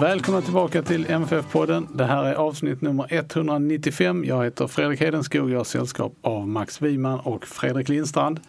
[0.00, 1.86] Välkomna tillbaka till MFF-podden.
[1.96, 4.24] Det här är avsnitt nummer 195.
[4.24, 5.50] Jag heter Fredrik Hedenskog.
[5.50, 8.40] Jag har sällskap av Max Wiman och Fredrik Lindstrand.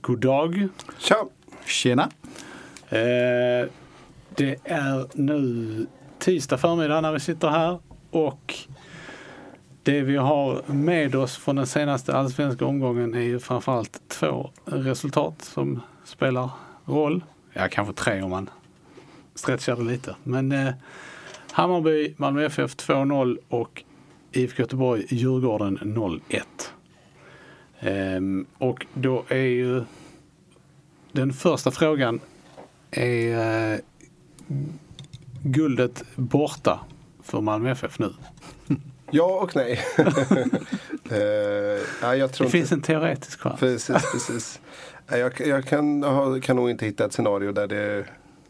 [0.00, 0.68] God dag.
[0.98, 1.26] Tja!
[1.66, 2.02] Tjena!
[2.88, 3.68] Eh,
[4.34, 5.86] det är nu
[6.18, 7.78] tisdag förmiddag när vi sitter här
[8.10, 8.54] och
[9.82, 15.42] det vi har med oss från den senaste allsvenska omgången är ju framförallt två resultat
[15.42, 16.50] som spelar
[16.84, 17.24] roll.
[17.52, 18.50] Ja, kanske tre om man
[19.36, 20.16] stretchar det lite.
[20.24, 20.72] Men eh,
[21.52, 23.82] Hammarby, Malmö FF 2-0 och
[24.32, 26.42] IFK Göteborg, Djurgården 0-1.
[27.80, 29.84] Ehm, och då är ju
[31.12, 32.20] den första frågan
[32.90, 33.78] är eh,
[35.42, 36.80] guldet borta
[37.22, 38.12] för Malmö FF nu?
[39.10, 39.80] Ja och nej.
[42.02, 42.74] ja, jag tror Det finns inte...
[42.74, 43.60] en teoretisk chans.
[43.60, 44.60] Precis, precis.
[45.08, 46.04] Jag, jag kan,
[46.40, 48.04] kan nog inte hitta ett scenario där, det,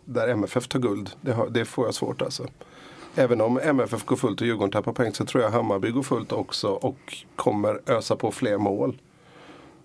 [0.07, 1.11] där MFF tar guld.
[1.21, 2.47] Det, har, det får jag svårt alltså.
[3.15, 6.33] Även om MFF går fullt och Djurgården tappar poäng så tror jag Hammarby går fullt
[6.33, 8.99] också och kommer ösa på fler mål.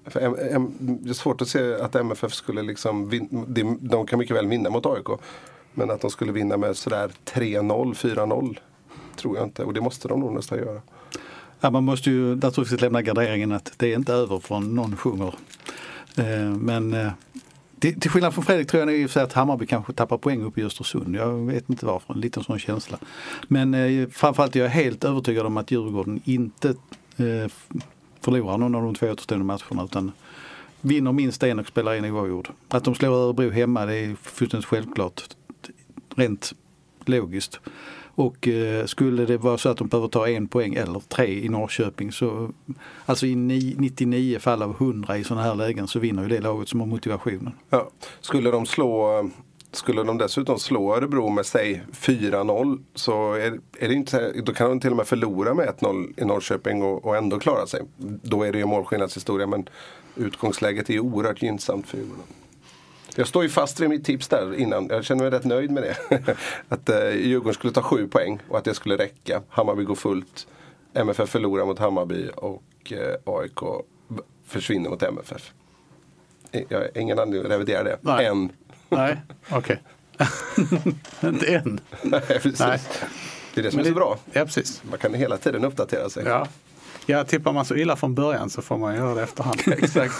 [0.05, 3.09] För M, M, det är svårt att se att MFF skulle liksom
[3.47, 5.07] de, de kan mycket väl vinna mot AIK.
[5.73, 8.57] Men att de skulle vinna med sådär 3-0, 4-0
[9.15, 9.63] tror jag inte.
[9.63, 10.81] Och det måste de nog nästan göra.
[11.59, 15.35] Ja, man måste ju naturligtvis lämna garderingen att det är inte över från någon sjunger.
[16.17, 17.11] Eh, men eh,
[17.81, 19.93] till, till skillnad från Fredrik tror jag nog i och för sig att Hammarby kanske
[19.93, 21.15] tappar poäng uppe i Östersund.
[21.15, 22.97] Jag vet inte varför, en liten sån känsla.
[23.47, 26.69] Men eh, framförallt är jag helt övertygad om att Djurgården inte
[27.17, 27.51] eh,
[28.21, 30.11] förlorar någon av de två återstående matcherna utan
[30.81, 32.49] vinner minst en och spelar en oavgjord.
[32.67, 35.21] Att de slår Örebro hemma det är fullständigt självklart.
[36.15, 36.53] Rent
[37.05, 37.59] logiskt.
[38.15, 41.49] Och eh, skulle det vara så att de behöver ta en poäng eller tre i
[41.49, 42.51] Norrköping så
[43.05, 46.69] alltså i 99 fall av 100 i sådana här lägen så vinner ju det laget
[46.69, 47.53] som har motivationen.
[47.69, 47.89] Ja.
[48.21, 49.23] Skulle de slå
[49.71, 54.69] skulle de dessutom slå Örebro med säg 4-0 så är, är det inte, då kan
[54.69, 57.81] de till och med förlora med 1-0 i Norrköping och, och ändå klara sig.
[58.23, 59.69] Då är det ju målskillnadshistoria men
[60.15, 62.23] utgångsläget är ju oerhört gynnsamt för Djurgården.
[63.15, 64.87] Jag står ju fast vid mitt tips där innan.
[64.89, 66.35] Jag känner mig rätt nöjd med det.
[66.69, 69.41] att eh, Djurgården skulle ta sju poäng och att det skulle räcka.
[69.49, 70.47] Hammarby går fullt.
[70.93, 73.59] MFF förlorar mot Hammarby och eh, AIK
[74.47, 75.51] försvinner mot MFF.
[76.51, 77.97] Jag har ingen anledning att revidera det.
[78.01, 78.25] Nej.
[78.25, 78.49] Än.
[78.89, 79.21] Nej,
[79.51, 79.81] okej.
[81.23, 81.79] inte än.
[82.03, 82.59] Nej, precis.
[82.59, 82.79] Nej.
[83.53, 84.17] Det är det som Men är så det- bra.
[84.31, 84.81] Ja, precis.
[84.89, 86.23] Man kan hela tiden uppdatera sig.
[86.25, 86.47] Ja.
[87.05, 89.61] Ja, tippar man så illa från början så får man göra det efterhand.
[89.67, 90.13] Exakt.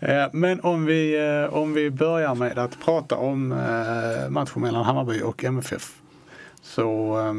[0.00, 4.84] Eh, Men om vi, eh, om vi börjar med att prata om eh, matchen mellan
[4.84, 5.96] Hammarby och MFF.
[6.62, 7.34] Så eh,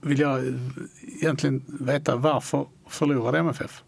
[0.00, 0.40] vill jag
[1.20, 3.82] egentligen veta varför förlorade MFF?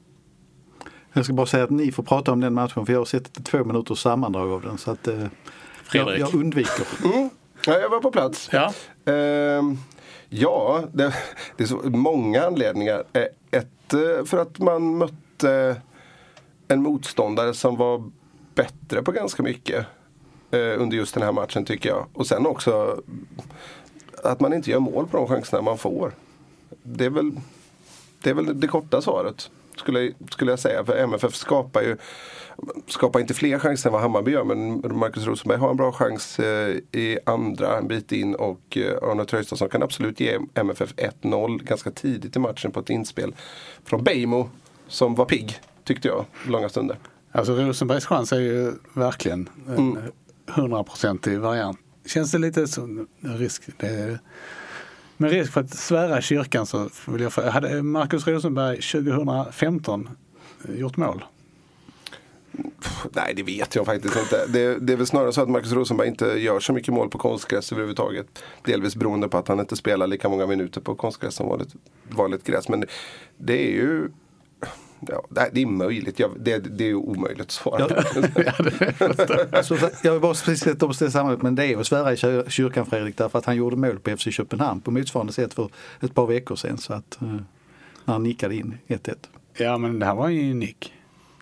[1.12, 3.44] Jag ska bara säga att ni får prata om den matchen för jag har sett
[3.44, 5.26] två minuters sammandrag av den så att eh,
[5.92, 6.86] jag, jag undviker.
[7.04, 7.30] Mm.
[7.66, 8.48] Ja, jag var på plats.
[8.52, 8.72] Ja,
[9.12, 9.78] Ehm,
[10.28, 11.14] ja, det,
[11.56, 13.04] det är så många anledningar.
[13.12, 15.76] Eh, Ett, eh, för att man mötte
[16.68, 18.10] en motståndare som var
[18.54, 19.86] bättre på ganska mycket
[20.50, 22.06] eh, under just den här matchen tycker jag.
[22.12, 23.02] Och sen också
[24.24, 26.12] att man inte gör mål på de chanserna man får.
[26.82, 27.32] Det är väl
[28.22, 29.50] det, är väl det korta svaret.
[29.76, 30.84] Skulle, skulle jag säga.
[30.84, 31.96] För MFF skapar ju
[32.86, 34.44] skapar inte fler chanser än vad Hammarby gör.
[34.44, 38.34] Men Marcus Rosenberg har en bra chans eh, i andra en bit in.
[38.34, 42.90] Och eh, Arne Traustason kan absolut ge MFF 1-0 ganska tidigt i matchen på ett
[42.90, 43.34] inspel.
[43.84, 44.50] Från Beijmo
[44.88, 46.98] som var pigg tyckte jag långa stunder.
[47.32, 49.98] alltså Rosenbergs chans är ju verkligen en
[50.46, 51.78] hundraprocentig variant.
[52.06, 53.62] Känns det lite som risk?
[53.76, 54.18] Det
[55.16, 60.08] med risk för att svära kyrkan så vill jag fråga, hade Marcus Rosenberg 2015
[60.68, 61.24] gjort mål?
[63.12, 64.46] Nej, det vet jag faktiskt inte.
[64.48, 67.18] Det, det är väl snarare så att Marcus Rosenberg inte gör så mycket mål på
[67.18, 68.44] konstgräs överhuvudtaget.
[68.64, 71.74] Delvis beroende på att han inte spelar lika många minuter på konstgräs som vanligt,
[72.08, 72.68] vanligt gräs.
[72.68, 72.84] Men
[73.36, 74.08] det är ju
[75.00, 76.18] Ja, nej, det är möjligt.
[76.18, 77.88] Jag, det, det är ju omöjligt att svara.
[79.62, 82.16] Så jag vill bara precis sätta upp det sammanhanget, men det är att svära i
[82.16, 85.68] kyr- kyrkan Fredrik därför att han gjorde mål på FC Köpenhamn på motsvarande sätt för
[86.00, 86.78] ett par veckor sedan.
[86.78, 87.28] Så att, eh,
[88.04, 89.14] när han nickade in 1-1.
[89.58, 90.92] Ja men det här var ju nick.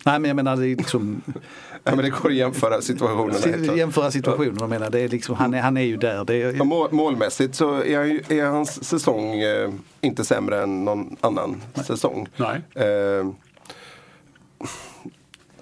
[0.05, 1.21] Nej men jag menar det är liksom
[1.83, 3.75] ja, men det går att jämföra situationerna.
[3.75, 4.57] jämföra situationen.
[4.59, 6.25] Jag menar, det är liksom, han, är, han är ju där.
[6.25, 9.69] Det är, Ja, mål, målmässigt så är, är hans säsong eh,
[10.01, 12.27] inte sämre än någon annan säsong.
[12.37, 12.61] Nej.
[12.87, 13.27] Eh,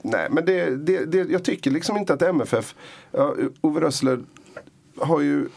[0.01, 2.75] nej, men det, det, det, jag tycker liksom inte att MFF,
[3.11, 4.19] ja, Ove Rössler
[4.97, 5.47] har ju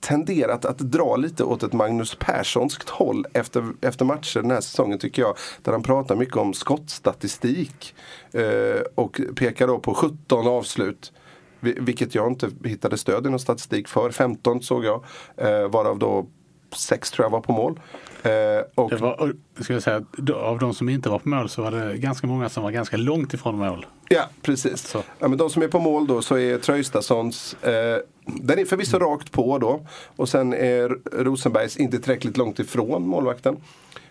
[0.00, 4.98] tenderat att dra lite åt ett Magnus Perssonskt håll efter, efter matcher den här säsongen
[4.98, 5.36] tycker jag.
[5.62, 7.94] Där han pratar mycket om skottstatistik.
[8.32, 11.12] Eh, och pekar då på 17 avslut.
[11.60, 14.10] Vilket jag inte hittade stöd i någon statistik för.
[14.10, 15.04] 15 såg jag.
[15.36, 16.26] Eh, varav då
[16.74, 17.80] 6 tror jag var på mål.
[18.22, 18.30] Eh,
[18.74, 20.04] och Det var, ska jag säga,
[20.34, 22.96] av de som inte var på mål så var det ganska många som var ganska
[22.96, 23.86] långt ifrån mål.
[24.08, 24.88] Ja, precis.
[24.88, 25.02] Så.
[25.18, 28.98] Ja, men de som är på mål då så är Tröjstadssons, eh, den är förvisso
[28.98, 29.80] rakt på då.
[30.16, 30.88] Och sen är
[31.24, 33.56] Rosenbergs inte tillräckligt långt ifrån målvakten.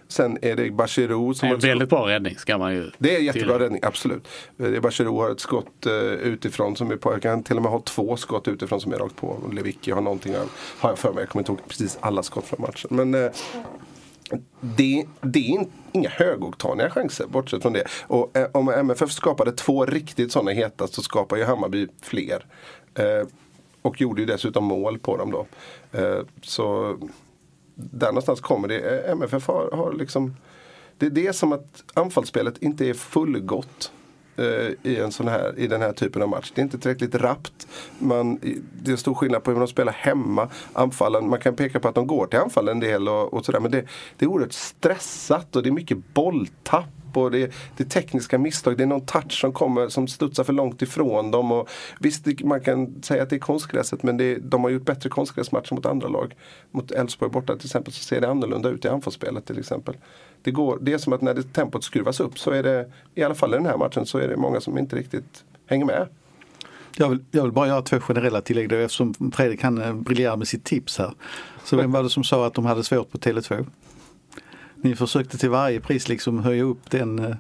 [0.08, 3.42] Sen är det Bachirou som en väldigt bra räddning ska man ju det är jättebra
[3.46, 3.60] tillägga.
[3.66, 4.28] räddning, absolut.
[4.60, 7.72] Eh, Bachirou har ett skott eh, utifrån som är på, jag kan till och med
[7.72, 9.28] ha två skott utifrån som är rakt på.
[9.28, 10.50] Och Lewicki har någonting, av-
[10.80, 12.90] har jag för mig, jag kommer inte ihåg precis alla skott från matchen.
[12.92, 13.32] Men eh,
[14.62, 17.84] det, det är in- inga högoktaniga chanser bortsett från det.
[18.08, 22.46] Och eh, om MFF skapade två riktigt sådana heta så skapar ju Hammarby fler.
[23.00, 23.28] Eh,
[23.82, 25.46] och gjorde ju dessutom mål på dem då.
[26.00, 26.98] Eh, så
[27.76, 28.80] där någonstans kommer det.
[28.80, 30.36] Eh, MFF har, har liksom
[30.98, 33.92] Det är det som att anfallsspelet inte är fullgott.
[34.38, 36.52] eh, I, en sån här, I den här typen av match.
[36.56, 37.68] Det är inte tillräckligt rappt.
[38.00, 38.40] Man,
[38.84, 40.50] det är stor skillnad på hur de spelar hemma.
[40.74, 43.60] Anfallen, man kan peka på att de går till anfall en del och, och sådär.
[43.60, 43.86] Men det,
[44.18, 46.86] det är oerhört stressat och det är mycket bolltapp.
[47.22, 48.78] Och det, det är tekniska misstag.
[48.78, 51.52] Det är någon touch som kommer som studsar för långt ifrån dem.
[51.52, 51.70] Och
[52.00, 55.10] visst, det, man kan säga att det är konstgräset men det, de har gjort bättre
[55.10, 56.36] konstgräsmatcher mot andra lag.
[56.72, 59.98] Mot Elfsborg borta till exempel så ser det annorlunda ut i anfallsspelet till exempel.
[60.42, 63.24] Det, går, det är som att när det, tempot skruvas upp så är det, i
[63.24, 66.08] alla fall i den här matchen, så är det många som inte riktigt hänger med.
[66.98, 70.38] Jag vill, jag vill bara göra två generella tillägg då eftersom Fredrik han eh, briljerar
[70.38, 71.14] med sitt tips här.
[71.64, 73.66] Så vem var det som sa att de hade svårt på Tele2?
[74.86, 77.20] Ni försökte till varje pris liksom höja upp den.
[77.20, 77.36] eh,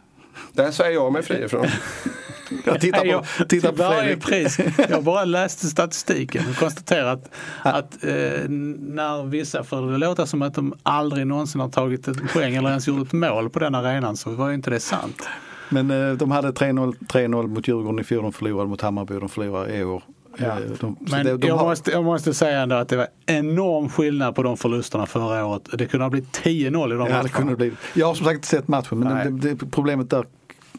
[0.53, 1.65] Där svär jag mig fri ifrån.
[2.65, 4.57] Jag tittar på, jag, tittar på varje pris.
[4.89, 7.29] Jag bara läste statistiken och konstaterat
[7.61, 12.33] att eh, när vissa får det låta som att de aldrig någonsin har tagit ett
[12.33, 15.27] poäng eller ens gjort ett mål på den arenan så var ju inte det sant.
[15.69, 19.29] Men eh, de hade 3-0 3-0 mot Djurgården i fjol, de förlorade mot Hammarby, de
[19.29, 20.03] förlorar i år.
[20.37, 20.45] Ja.
[20.45, 23.07] Eh, De, Men det- de jag, har- måste, jag måste säga ändå att det var
[23.25, 25.61] enorm skillnad på de förlusterna förra året.
[25.73, 27.29] Det kunde ha blivit 10-0 i de Ja, det matcherna.
[27.29, 27.71] kunde bli.
[27.93, 30.25] Jag har som sagt inte sett matchen men det, det, problemet där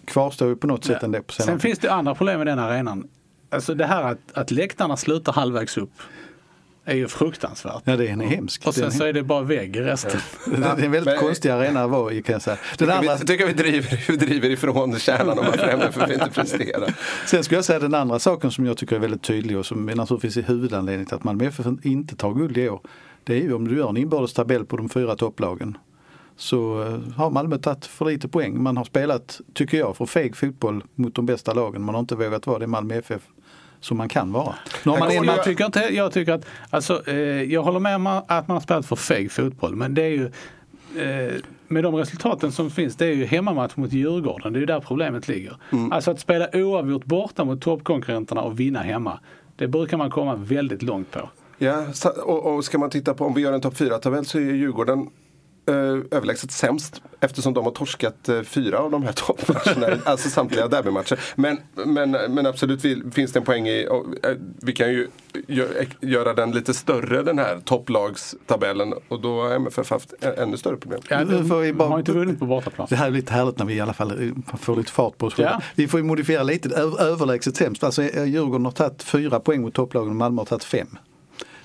[0.04, 1.22] kvarstår ju på något sätt ändå.
[1.22, 3.08] På senare Sen finns det andra problem med den arenan.
[3.50, 5.90] Alltså det här att, att läktarna slutar halvvägs upp
[6.86, 7.82] är ju fruktansvärt.
[7.84, 8.66] Ja, det är en hemsk.
[8.66, 10.20] Och sen Den så är det bara vägg i resten.
[10.46, 12.56] Det är en väldigt Men- konstig arena att vara i kan jag säga.
[12.78, 16.94] Den andra, Jag tycker vi driver, vi driver ifrån kärnan om varför MFF inte presterar.
[17.26, 19.88] sen skulle jag säga den andra saken som jag tycker är väldigt tydlig och som
[19.88, 22.80] är naturligtvis är huvudanledningen till att Malmö FF inte tar guld i år.
[23.24, 25.78] Det är ju om du gör en inbördes tabell på de fyra topplagen.
[26.36, 28.62] Så eh, har Malmö tagit för lite poäng.
[28.62, 31.82] Man har spelat, tycker jag, för feg fotboll mot de bästa lagen.
[31.82, 33.22] Man har inte vågat vara det Malmö FF
[33.86, 34.54] som man kan vara.
[34.84, 37.16] Nu har man Jag en håller- match Jag tycker, inte, jag tycker att, alltså, eh,
[37.42, 39.76] jag håller med om att man har spelat för feg fotboll.
[39.76, 40.24] Men det är ju,
[41.02, 41.32] eh,
[41.68, 44.52] med de resultaten som finns, det är ju hemmamatch mot Djurgården.
[44.52, 45.56] Det är ju där problemet ligger.
[45.90, 49.20] Alltså att spela oavgjort borta mot toppkonkurrenterna och vinna hemma.
[49.56, 51.30] Det brukar man komma väldigt långt på.
[51.58, 51.84] Ja,
[52.24, 55.06] och, och ska man titta på om vi gör en topp 4-tabell så är Djurgården
[55.66, 61.20] överlägset sämst eftersom de har torskat eh, fyra av de här toppmatcherna, alltså samtliga derbymatcher.
[61.34, 62.82] Men, men, men absolut
[63.14, 65.08] finns det en poäng i, och, eh, vi kan ju
[65.46, 65.66] gö,
[66.00, 71.00] göra den lite större den här topplagstabellen och då har MFF haft ännu större problem.
[71.10, 72.86] Ja, Nu får vi de bara- har inte vunnit på bortaplan.
[72.90, 75.26] Det här är lite härligt när vi i alla fall eh, får lite fart på
[75.26, 75.50] oss själva.
[75.50, 75.60] Ja.
[75.74, 76.68] Vi får ju modifiera lite,
[77.00, 77.84] överlägset sämst.
[77.84, 80.98] Alltså eh, Djurgården har tagit fyra poäng mot topplagen och Malmö har tagit fem.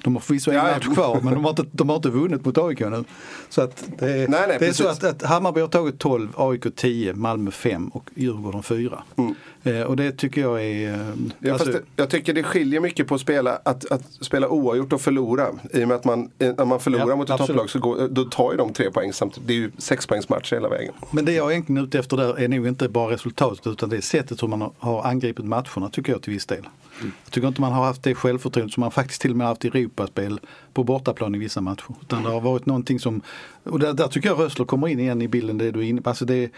[0.03, 2.45] De har förvisso en Ja, match kvar men de har, inte, de har inte vunnit
[2.45, 3.03] mot AIK nu.
[3.49, 6.29] Så att det, är- Nej, nej, det är så att, att Hammarby har tagit 12,
[6.35, 9.03] AIK 10, Malmö 5 och Djurgården 4.
[9.17, 9.35] Mm.
[9.63, 10.93] Eh, och det tycker jag är...
[10.93, 10.99] eh,
[11.39, 14.93] Ja, alltså- det, jag tycker det skiljer mycket på att spela, att, att spela oavgjort
[14.93, 15.47] och förlora.
[15.73, 18.23] I och med att man, när man förlorar Ja, mot ett topplag så går, då
[18.23, 19.47] tar ju de tre poäng samtidigt.
[19.47, 20.93] Det är ju sexpoängsmatcher hela vägen.
[21.11, 23.97] Men det jag är egentligen ute efter där är nog inte bara resultatet utan det
[23.97, 26.67] är sättet hur man har- angripit matcherna tycker jag till viss del.
[27.01, 29.65] Jag tycker inte man har haft det självförtroende som man faktiskt till och med haft
[29.65, 30.39] i Europaspel
[30.73, 31.85] på bortaplan i vissa matcher.
[32.01, 33.21] Utan det har varit någonting som,
[33.63, 36.01] och där, där tycker jag Rössler kommer in igen i bilden det du är inne.
[36.05, 36.49] Alltså det,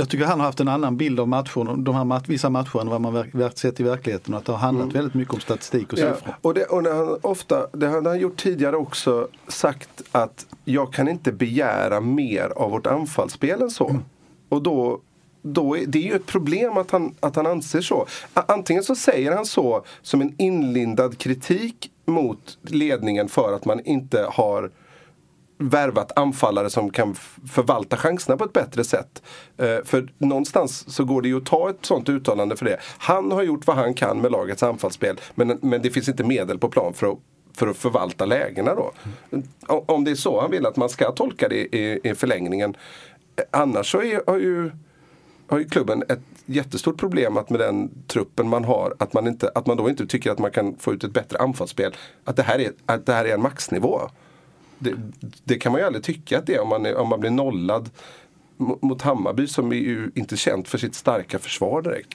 [0.00, 2.80] jag tycker han har haft en annan bild av matcherna, de här mat, vissa matcher
[2.80, 4.34] än vad man verk, sett i verkligheten.
[4.34, 6.34] Och att det har handlat väldigt mycket om statistik och Ja, siffror.
[6.40, 11.08] och det, och han ofta, det har han gjort tidigare också, sagt att jag kan
[11.08, 13.96] inte begära mer av vårt anfallsspel än så.
[14.48, 15.00] Och då,
[15.42, 18.06] då är, det är ju ett problem att han, att han anser så.
[18.34, 24.26] Antingen så säger han så som en inlindad kritik mot ledningen för att man inte
[24.30, 24.70] har
[25.60, 27.14] värvat anfallare som kan
[27.50, 29.22] förvalta chanserna på ett bättre sätt.
[29.56, 32.78] Eh, för någonstans så går det ju att ta ett sånt uttalande för det.
[32.98, 36.58] Han har gjort vad han kan med lagets anfallsspel men, men det finns inte medel
[36.58, 37.18] på plan för att
[37.56, 38.92] för att förvalta lägena då.
[39.66, 42.76] Om det är så han vill att man ska tolka det i, i förlängningen.
[43.36, 44.70] Eh, annars så är, har, ju,
[45.46, 49.50] har ju klubben ett jättestort problem att med den truppen man har, att man, inte,
[49.54, 51.96] att man då inte tycker att man kan få ut ett bättre anfallsspel.
[52.24, 54.00] Att det här är, att det här är en maxnivå.
[54.82, 54.94] Det,
[55.44, 57.90] det kan man ju aldrig tycka att det är om man, om man blir nollad
[58.56, 62.14] mot Hammarby som är ju inte känt för sitt starka försvar direkt.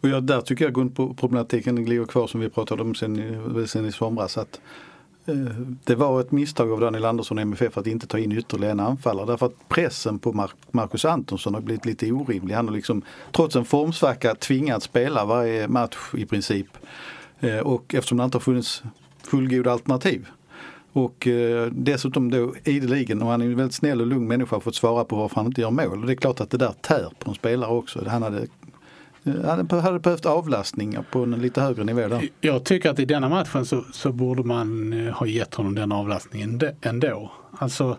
[0.00, 3.18] Och ja, där tycker jag grundproblematiken ligger kvar som vi pratade om sen,
[3.64, 4.38] i- sen i somras.
[4.38, 4.60] Att,
[5.26, 5.34] eh,
[5.84, 8.80] det var ett misstag av Daniel Andersson och MFF att inte ta in ytterligare en
[8.80, 9.26] anfallare.
[9.26, 12.54] Därför att pressen på Mar- Marcus Antonsson har blivit lite orimlig.
[12.54, 13.02] Han har liksom
[13.32, 16.66] trots en formsvacka tvingats spela varje match i princip.
[17.40, 18.82] Eh, och eftersom det inte har funnits
[19.22, 20.26] fullgoda alternativ.
[20.92, 24.74] Och eh, dessutom då ideligen, och han är en väldigt snäll och lugn människa, fått
[24.74, 26.00] svara på varför han inte gör mål.
[26.00, 28.04] Och det är klart att det där tär på en spelare också.
[28.08, 28.38] Han hade,
[29.24, 32.28] eh, han hade, behövt avlastning på en lite högre nivå där.
[32.40, 35.92] Jag tycker att i denna matchen så, så borde man eh, ha gett honom den
[35.92, 37.32] avlastningen ändå.
[37.58, 37.98] Alltså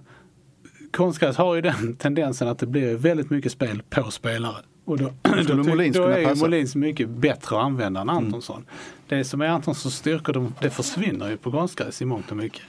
[0.92, 4.56] konstgräs har ju den tendensen att det blir väldigt mycket spel på spelare.
[4.86, 6.46] Och då, då, Skulle ty- Molin då är ju passa?
[6.46, 8.66] Molins mycket bättre att använda än Antonsson.
[9.08, 12.62] Det som är Antonssons styrkor, de, det försvinner ju på konstgräs i mångt och mycket.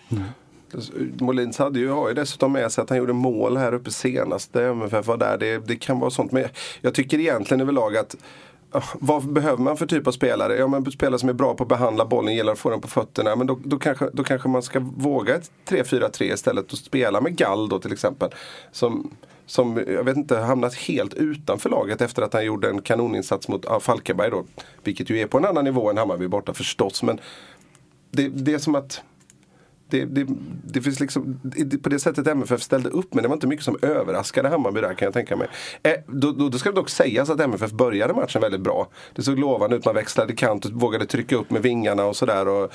[1.20, 4.54] Molins hade ju, har ju dessutom med sig att han gjorde mål här uppe senast.
[4.54, 5.38] när MFF var där.
[5.38, 6.32] Det, det kan vara sånt.
[6.32, 6.44] Men
[6.80, 8.16] jag tycker egentligen överlag att
[8.70, 10.56] ah, vad behöver man för typ av spelare?
[10.56, 12.88] Ja, men spelare som är bra på att behandla bollen, gillar att få den på
[12.88, 13.36] fötterna.
[13.36, 17.36] Men då, då, kanske, då kanske man ska våga ett 3-4-3 istället och spela med
[17.36, 18.30] Gall då till exempel.
[18.72, 19.10] Som,
[19.46, 23.64] som jag vet inte, hamnat helt utanför laget efter att han gjorde en kanoninsats mot
[23.64, 24.44] ja, Falkenberg då.
[24.84, 27.02] Vilket ju är på en annan nivå än Hammarby borta förstås.
[27.02, 27.20] Men
[28.10, 29.02] det, det är som att
[29.98, 30.26] det, det,
[30.64, 33.64] det finns liksom, det- på det sättet MFF ställde upp men det var inte mycket
[33.64, 35.48] som överraskade Hammarby där kan jag tänka mig.
[35.82, 38.88] Eh, då, då, då ska det dock sägas att MFF började matchen väldigt bra.
[39.14, 42.48] Det såg lovande ut, man växlade kant och vågade trycka upp med vingarna och sådär.
[42.48, 42.72] och-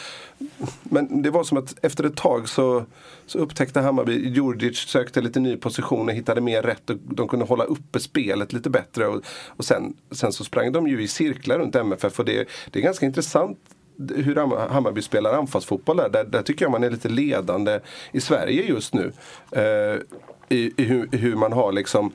[0.84, 2.86] Men det var som att efter ett tag så,
[3.26, 7.46] så upptäckte Hammarby, Djurdjic sökte lite ny position och hittade mer rätt och de kunde
[7.46, 9.08] hålla uppe spelet lite bättre.
[9.08, 12.80] Och, och sen, sen så sprang de ju i cirklar runt MFF och det, det
[12.80, 13.58] är ganska intressant
[14.16, 14.36] hur
[14.70, 17.80] Hammarby spelar anfallsfotboll där, där, där tycker jag man är lite ledande
[18.12, 19.12] i Sverige just nu.
[19.52, 20.00] Eh,
[20.50, 22.12] i, i, hur, hur man har liksom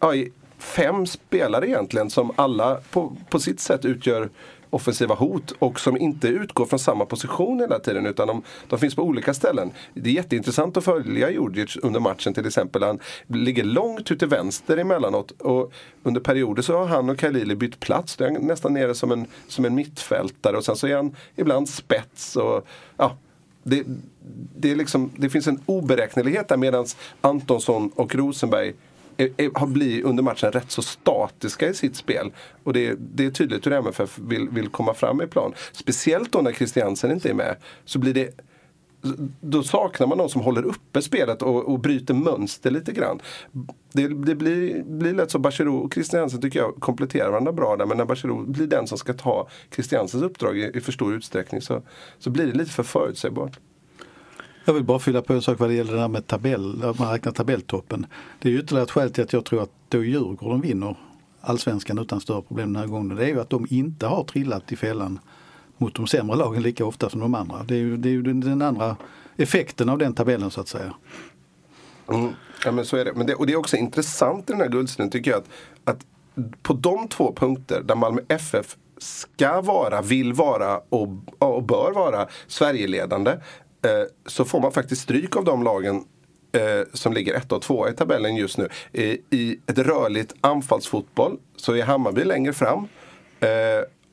[0.00, 0.12] ja,
[0.58, 4.28] fem spelare egentligen som alla på, på sitt sätt utgör
[4.74, 8.94] offensiva hot och som inte utgår från samma position hela tiden utan de, de finns
[8.94, 9.70] på olika ställen.
[9.94, 12.82] Det är jätteintressant att följa Djurdjic under matchen till exempel.
[12.82, 17.54] Han ligger långt ut till vänster emellanåt och under perioder så har han och Khalili
[17.54, 18.16] bytt plats.
[18.16, 21.16] Då är han nästan nere som en, som en mittfältare och sen så är han
[21.36, 22.36] ibland spets.
[22.36, 22.66] Och,
[22.96, 23.16] ja,
[23.62, 23.82] det,
[24.56, 26.86] det, är liksom, det finns en oberäknelighet där medan
[27.20, 28.72] Antonsson och Rosenberg
[29.54, 32.32] har blivit under matchen rätt så statiska i sitt spel.
[32.64, 35.52] Och det, det är tydligt hur MFF vill, vill komma fram i plan.
[35.72, 37.56] Speciellt då när Christiansen inte är med.
[37.84, 38.40] Så blir det
[39.40, 43.20] då saknar man någon som håller uppe spelet och, och bryter mönster lite grann.
[43.92, 47.86] Det, det blir, blir lätt så Bachirou och Christiansen tycker jag kompletterar varandra bra där.
[47.86, 51.60] Men när Bachirou blir den som ska ta Christiansens uppdrag i, i för stor utsträckning
[51.60, 51.82] så,
[52.18, 53.58] så blir det lite för förutsägbart.
[54.64, 56.98] Jag vill bara fylla på en sak vad det gäller det där med tabell, att
[56.98, 58.06] man räknar tabelltoppen.
[58.38, 60.96] Det är ju ytterligare ett skäl till att jag tror att då Djurgården vinner
[61.40, 63.16] allsvenskan utan större problem den här gången.
[63.16, 65.18] Det är ju att de inte har trillat i fällan
[65.76, 67.62] mot de sämre lagen lika ofta som de andra.
[67.62, 68.96] Det är ju, det är ju den, andra
[69.36, 70.94] effekten av den tabellen så att säga.
[72.08, 72.32] Mm.
[72.64, 73.12] Ja, men så är det.
[73.14, 73.34] Men det.
[73.34, 75.48] Och det är också intressant i den här guldstriden tycker jag att,
[75.84, 76.06] att
[76.62, 82.28] på de två punkter där Malmö FF ska vara, vill vara och, och bör vara
[82.46, 83.36] Sverigeledande
[83.84, 86.04] Eh, så får man faktiskt stryk av de lagen
[86.52, 88.68] eh, som ligger ett och två i tabellen just nu.
[89.30, 92.88] I, ett rörligt anfallsfotboll så är Hammarby längre fram.
[93.40, 93.48] Eh,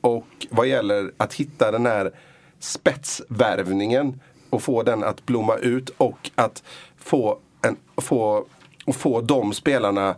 [0.00, 2.12] och vad gäller att hitta den här
[2.58, 6.62] spetsvärvningen och få den att blomma ut och att
[6.98, 8.46] få, en, få,
[8.84, 10.16] och få de spelarna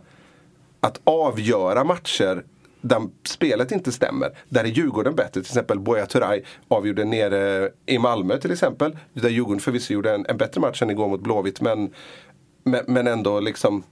[0.79, 2.43] att avgöra matcher
[2.87, 4.37] där spelet inte stämmer.
[4.49, 5.31] Där är Djurgården bättre.
[5.31, 8.97] Till exempel Buya Turay avgjorde nere eh, i Malmö till exempel.
[9.13, 11.61] Där Djurgården förvisso gjorde en, en bättre match än igår mot Blåvitt.
[11.61, 11.93] Men,
[12.63, 13.83] men, men ändå liksom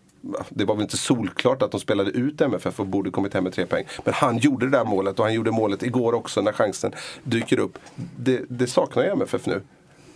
[0.49, 3.53] det var väl inte solklart att de spelade ut MFF och borde kommit hem med
[3.53, 3.85] tre poäng.
[4.05, 6.91] Men han gjorde det där målet och han gjorde målet igår också när chansen
[7.23, 7.77] dyker upp.
[8.17, 9.61] Det, det saknar ju MFF nu.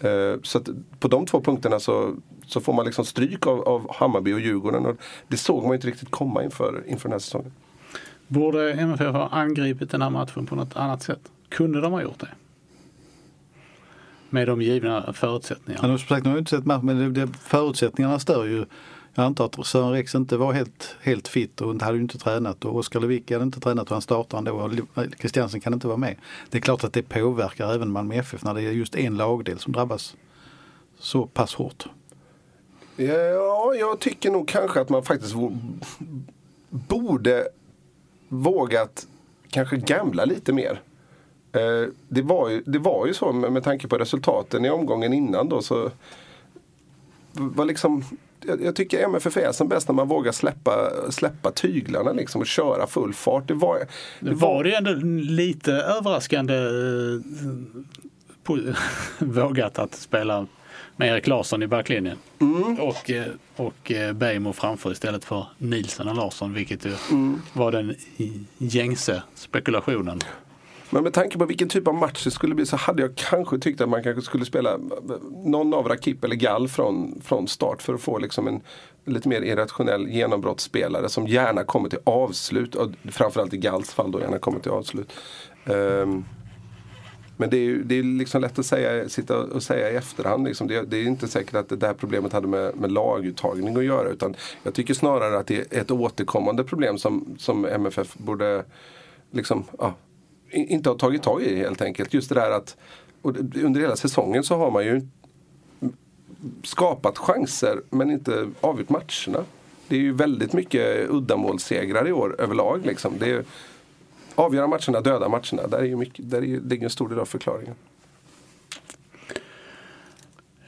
[0.09, 2.15] Eh, så så på de två punkterna så,
[2.45, 4.85] så får man liksom stryk av, av Hammarby och Djurgården.
[4.85, 4.95] Och
[5.27, 7.51] det såg man inte riktigt komma inför, inför den här säsongen.
[8.27, 11.31] Borde MFF ha angripit den här matchen på något annat sätt?
[11.49, 12.29] Kunde de ha gjort det?
[14.29, 15.87] Med de givna förutsättningarna.
[15.87, 18.65] Ja, som sagt, nu har inte sett matchen men det, det, förutsättningarna stör ju.
[19.13, 22.65] Jag antar att Sören Rex inte var helt, helt fit och hade ju inte tränat
[22.65, 25.97] och Oskar Lewicki hade inte tränat och han startar ändå och Christiansen kan inte vara
[25.97, 26.15] med.
[26.49, 29.59] Det är klart att det påverkar även Malmö FF när det är just en lagdel
[29.59, 30.15] som drabbas
[30.99, 31.85] så pass hårt.
[32.95, 35.35] Ja, jag tycker nog kanske att man faktiskt
[36.69, 37.47] borde
[38.27, 39.07] vågat
[39.49, 40.81] kanske gamla lite mer.
[41.51, 45.13] Eh, det, var ju, det var ju så med, med tanke på resultaten i omgången
[45.13, 45.91] innan då så
[47.31, 48.03] var liksom
[48.45, 52.47] jag, jag tycker MFF är som bäst när man vågar släppa, släppa tyglarna liksom och
[52.47, 53.47] köra full fart.
[53.47, 53.79] Det var
[54.19, 54.93] det, var, var det ändå
[55.33, 57.21] lite överraskande eh,
[59.19, 60.47] vågat att spela
[60.97, 62.17] med Erik Larsson i backlinjen.
[62.39, 62.79] Mm.
[62.79, 63.25] Och, eh,
[63.55, 67.41] och eh, Beijmo framför istället för Nilsson och Larsson vilket ju mm.
[67.53, 67.95] var den
[68.57, 70.21] gängse spekulationen.
[70.89, 73.59] Men med tanke på vilken typ av match det skulle bli så hade jag kanske
[73.59, 74.77] tyckt att man kanske skulle spela
[75.45, 78.61] någon av Rakip eller Gall från, från start för att få liksom en
[79.05, 82.75] lite mer irrationell genombrottsspelare som gärna kommer till avslut.
[82.75, 85.13] Och framförallt i Galls fall då gärna kommer till avslut.
[85.65, 86.25] Um,
[87.37, 90.47] men det är, det är liksom lätt att säga, sitta och säga i efterhand.
[90.47, 90.67] Liksom.
[90.67, 94.09] Det, det, är inte säkert att det här problemet hade med, med laguttagning att göra.
[94.09, 98.63] Utan jag tycker snarare att det är ett återkommande problem som, som MFF borde
[99.31, 99.93] liksom, ja,
[100.51, 102.13] inte ha tagit tag i helt enkelt.
[102.13, 102.77] Just det där att
[103.55, 105.01] under hela säsongen så har man ju
[106.63, 109.45] skapat chanser men inte avgjort matcherna.
[109.87, 112.85] Det är ju väldigt mycket uddamålssegrar i år överlag.
[112.85, 113.13] Liksom.
[113.19, 113.43] Det är,
[114.37, 115.67] avgöra matcherna, döda matcherna.
[115.67, 117.75] Där, är ju mycket, där är, ligger en stor del av förklaringen.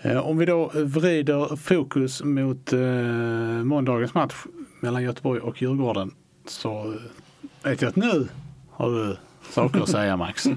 [0.01, 2.79] Eh, om vi då vrider fokus mot eh,
[3.63, 4.35] måndagens match
[4.79, 6.11] mellan Göteborg och Djurgården
[6.45, 6.95] så
[7.63, 8.27] vet jag att nu
[8.71, 9.17] har du
[9.49, 10.45] saker att säga Max.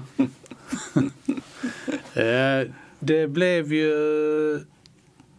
[2.13, 2.61] eh,
[2.99, 3.93] det blev ju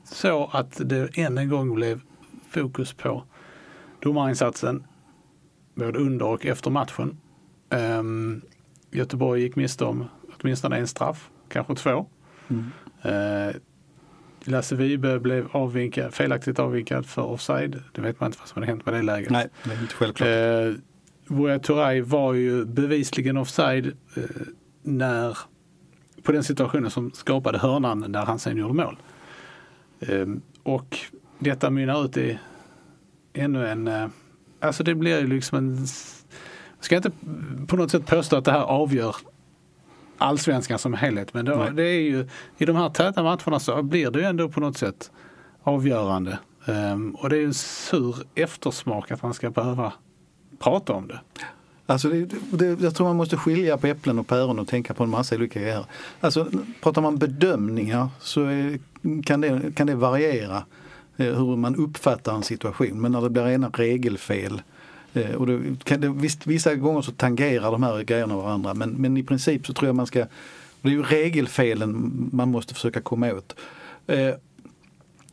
[0.05, 2.01] så att det än en gång blev
[2.51, 3.25] fokus på
[4.01, 4.85] domarinsatsen
[5.75, 7.17] både under och efter matchen.
[7.71, 8.43] Um,
[8.91, 10.05] Göteborg gick miste om
[10.41, 12.07] åtminstone en straff, kanske två.
[12.49, 12.71] Mm.
[13.05, 13.55] Uh,
[14.45, 17.83] Lasse Vibe blev avvinkad, felaktigt avvinkad för offside.
[17.93, 19.31] Det vet man inte vad som hade hänt med det läget.
[19.31, 20.29] Nej, det är inte självklart.
[20.29, 20.75] Uh,
[21.37, 24.25] Buya Turay var ju bevisligen offside uh,
[24.83, 25.39] när,
[26.23, 28.97] på den situationen som skapade hörnan där han sen gjorde mål.
[30.09, 30.99] Uh, och
[31.39, 32.39] detta mynnar ut i
[33.33, 34.11] ännu en,
[34.61, 35.87] alltså det blir ju liksom en
[36.85, 37.11] ska inte
[37.67, 39.17] på något sätt påstå att det här avgör
[40.19, 41.35] allsvenskan som helhet.
[41.35, 44.49] Men det, det är ju, i de här täta matcherna så blir det ju ändå
[44.49, 45.11] på något sätt
[45.63, 46.39] avgörande.
[46.67, 49.93] Um, och det är en sur eftersmak att man ska behöva
[50.59, 51.21] prata om det.
[51.87, 55.05] Alltså det, det, jag tror man måste skilja på äpplen och päron och tänka på
[55.05, 55.85] en massa olika grejer.
[56.21, 58.79] Alltså, pratar man bedömningar så är,
[59.25, 60.65] kan, det, kan det variera
[61.17, 63.01] eh, hur man uppfattar en situation.
[63.01, 64.63] Men när det blir rena regelfel
[65.15, 68.91] Eh, och det, kan det, visst, vissa gånger så tangerar de här grejerna varandra men,
[68.91, 70.27] men i princip så tror jag man ska,
[70.83, 73.57] det är ju regelfelen man måste försöka komma åt.
[74.07, 74.35] Eh,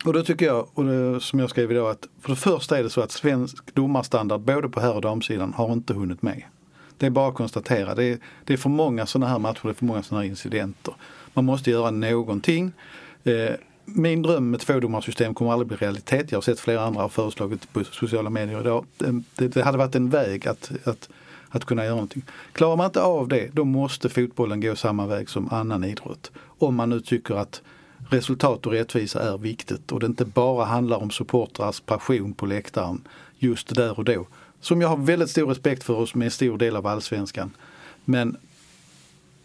[0.05, 2.83] och då tycker jag, och det, som jag skrev idag, att för det första är
[2.83, 6.43] det så att svensk domarstandard både på herr och damsidan har inte hunnit med.
[6.97, 7.95] Det är bara att konstatera.
[7.95, 10.29] Det är, det är för många sådana här matcher, det är för många sådana här
[10.29, 10.93] incidenter.
[11.33, 12.71] Man måste göra någonting.
[13.23, 16.31] Eh, min dröm med tvådomarsystem kommer aldrig bli realitet.
[16.31, 18.85] Jag har sett flera andra har föreslagit på sociala medier idag.
[19.05, 21.09] Ehm, det, det hade varit en väg att, att,
[21.49, 22.23] att kunna göra någonting.
[22.53, 26.31] Klarar man inte av det, då måste fotbollen gå samma väg som annan idrott.
[26.37, 27.61] Om man nu tycker att
[28.09, 33.07] resultat och rättvisa är viktigt och det inte bara handlar om supportrars passion på läktaren
[33.37, 34.27] just där och då.
[34.61, 37.51] Som jag har väldigt stor respekt för och som är en stor del av allsvenskan.
[38.05, 38.37] Men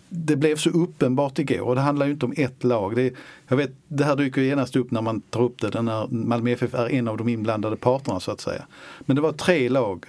[0.09, 2.97] det blev så uppenbart igår och det handlar ju inte om ett lag.
[2.97, 3.15] Det,
[3.49, 6.75] jag vet, det här dyker genast upp när man tar upp det, när Malmö FF
[6.75, 8.63] är en av de inblandade parterna så att säga.
[9.01, 10.05] Men det var tre lag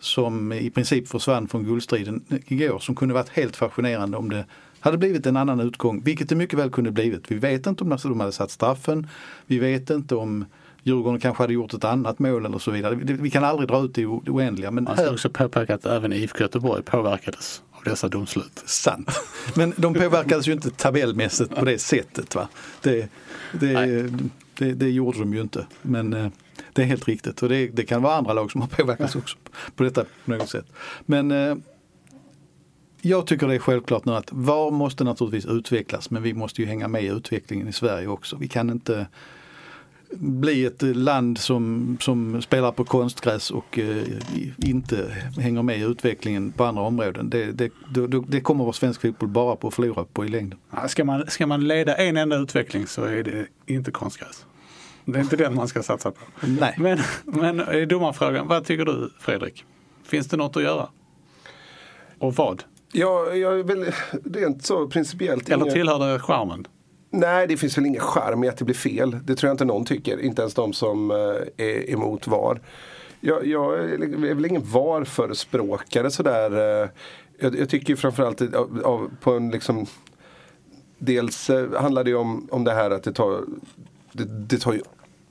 [0.00, 4.44] som i princip försvann från guldstriden igår som kunde varit helt fascinerande om det
[4.80, 7.30] hade blivit en annan utgång, vilket det mycket väl kunde blivit.
[7.30, 9.06] Vi vet inte om de hade satt straffen.
[9.46, 10.44] Vi vet inte om
[10.82, 12.94] Djurgården kanske hade gjort ett annat mål eller så vidare.
[12.94, 14.70] Vi kan aldrig dra ut det oändliga.
[14.70, 15.12] Men Man ska här...
[15.12, 18.62] också påpeka att även IFK Göteborg påverkades av dessa domslut.
[18.66, 19.10] Sant.
[19.54, 22.34] Men de påverkades ju inte tabellmässigt på det sättet.
[22.34, 22.48] Va?
[22.82, 23.08] Det,
[23.52, 24.08] det,
[24.54, 25.66] det, det gjorde de ju inte.
[25.82, 26.28] Men eh,
[26.72, 29.36] det är helt riktigt och det, det, kan vara andra lag som har påverkats också
[29.76, 30.66] på detta på något sätt.
[31.06, 31.56] Men eh,
[33.00, 36.68] jag tycker det är självklart nu att VAR måste naturligtvis utvecklas men vi måste ju
[36.68, 38.36] hänga med i utvecklingen i Sverige också.
[38.36, 39.06] Vi kan inte
[40.16, 44.04] bli ett land som, som spelar på konstgräs och eh,
[44.58, 47.30] inte hänger med i utvecklingen på andra områden.
[47.30, 50.58] Det, det, det, det kommer vår svensk fotboll bara på att förlora på i längden.
[50.88, 54.46] ska, man, ska man leda en enda utveckling så är det inte konstgräs.
[55.04, 56.20] Det är inte den man ska satsa på.
[56.60, 56.74] Nej.
[56.78, 59.64] Men, men i domarfrågan, vad tycker du Fredrik?
[60.04, 60.88] Finns det något att göra?
[62.18, 62.64] Och vad?
[62.92, 63.86] Ja, jag är väl
[64.24, 65.48] rent så principiellt.
[65.48, 66.66] Eller tillhör det charmen?
[67.10, 69.18] Nej, det finns väl ingen charm i att det blir fel.
[69.24, 70.20] Det tror jag inte någon tycker.
[70.20, 72.60] Inte ens de som eh, är emot VAR.
[73.20, 76.82] Jag, jag är väl ingen VAR-förespråkare sådär.
[76.82, 76.88] Eh.
[77.38, 79.86] Jag, jag tycker framförallt av, av, på en liksom
[80.98, 83.44] Dels eh, handlar det om, om det här att det tar
[84.12, 84.82] det, det tar ju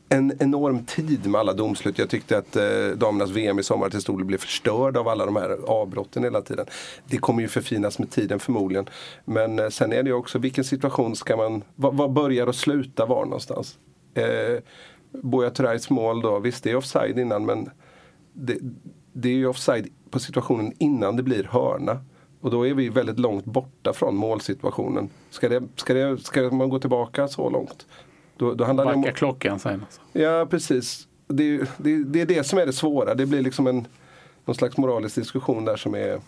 [0.09, 1.99] en enorm tid med alla domslut.
[1.99, 2.63] Jag tyckte att eh,
[2.95, 6.41] damernas VM i sommar till stor del blev förstörd av alla de här avbrotten hela
[6.41, 6.65] tiden.
[7.05, 8.89] Det kommer ju förfinas med tiden förmodligen.
[9.25, 13.07] Men eh, sen är det ju också vilken situation ska man, vad börjar och slutar
[13.07, 13.77] var någonstans?
[14.13, 14.59] Eh,
[15.11, 17.69] Buya Turais mål då, visst det är offside innan men
[18.33, 18.57] det,
[19.13, 22.01] det är ju offside på situationen innan det blir hörna.
[22.41, 25.09] Och då är vi väldigt långt borta från målsituationen.
[25.29, 27.85] Ska, det, ska, det, ska man gå tillbaka så långt?
[28.37, 29.13] Då, då handlar Backa det om...
[29.13, 29.81] klockan sen.
[29.81, 30.01] Alltså.
[30.13, 31.07] Ja precis.
[31.27, 33.15] Det, det, det, är det som är det svåra.
[33.15, 33.87] Det blir liksom en
[34.45, 36.19] någon slags moralisk diskussion där som är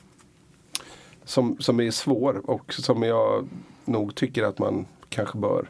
[1.23, 3.47] som, som är svår och som jag
[3.85, 5.69] nog tycker att man kanske bör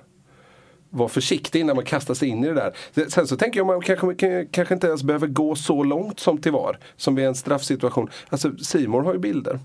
[0.89, 3.09] vara försiktig innan man kastar sig in i det där.
[3.09, 6.51] Sen så tänker jag man kanske, kanske inte ens behöver gå så långt som till
[6.51, 6.79] VAR.
[6.97, 8.09] Som vid en straffsituation.
[8.29, 9.59] Alltså Simon har ju bilder.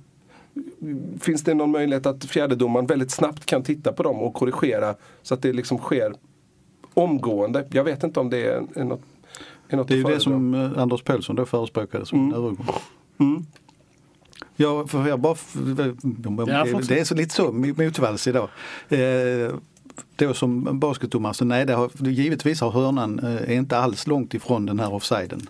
[1.20, 5.34] Finns det någon möjlighet att fjärdedomaren väldigt snabbt kan titta på dem och korrigera så
[5.34, 6.14] att det liksom sker
[6.94, 7.66] omgående.
[7.70, 9.00] Jag vet inte om det är, är något
[9.68, 12.34] är något Det är ju det som eh, Anders Pelsson då förespråkade som mm.
[12.34, 12.66] övergång.
[13.18, 13.46] Mm.
[14.56, 15.36] Ja, för jag bara,
[16.88, 18.48] det är så lite så motvalls idag.
[18.88, 19.54] Eh,
[20.16, 24.66] då som basketdomare, nej, det har, givetvis har hörnan eh, är inte alls långt ifrån
[24.66, 25.46] den här offsiden.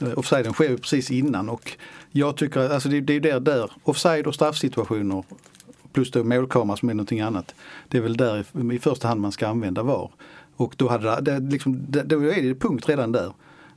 [0.00, 1.72] Eh, offsiden sker ju precis innan och
[2.10, 5.24] jag tycker, alltså det, det är där, där, offside och straffsituationer
[5.92, 7.54] plus då målkamera som är någonting annat.
[7.88, 10.10] Det är väl där i, i första hand man ska använda VAR.
[10.56, 13.32] Och då, hade det, liksom, då är det punkt redan där.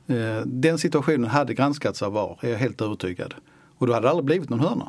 [0.06, 3.34] Eh, den situationen hade granskats av VAR, är jag helt övertygad.
[3.78, 4.88] Och då hade det aldrig blivit någon hörna.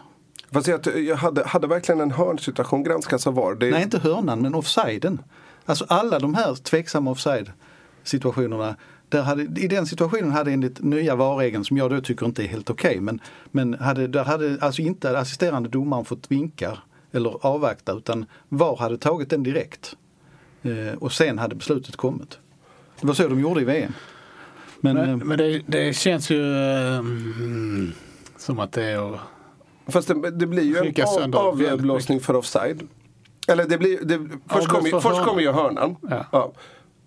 [0.52, 3.56] Fast jag, jag hade, hade verkligen en hörnsituation granskats av VAR?
[3.56, 3.71] Det...
[3.71, 5.21] Nej, inte hörnan, men offsiden.
[5.65, 7.52] Alltså alla de här tveksamma offside
[8.04, 8.75] situationerna
[9.10, 12.47] där hade, I den situationen hade enligt nya VAR-regeln, som jag då tycker inte är
[12.47, 13.19] helt okej, okay, men,
[13.52, 16.78] men hade, där hade alltså inte assisterande domaren fått vinka
[17.12, 19.95] eller avvakta utan VAR hade tagit den direkt.
[20.62, 22.39] Eh, och sen hade beslutet kommit.
[23.02, 23.93] Det var så de gjorde i VM.
[24.80, 27.91] Men, men, eh, men det, det, känns ju mm,
[28.38, 29.19] som att det är att
[29.91, 32.88] Fast det, det blir ju en av, avblåsning för offside.
[33.48, 35.95] Eller det blir, det, först kommer först kom ju hörnan.
[36.10, 36.26] Ja.
[36.32, 36.52] ja.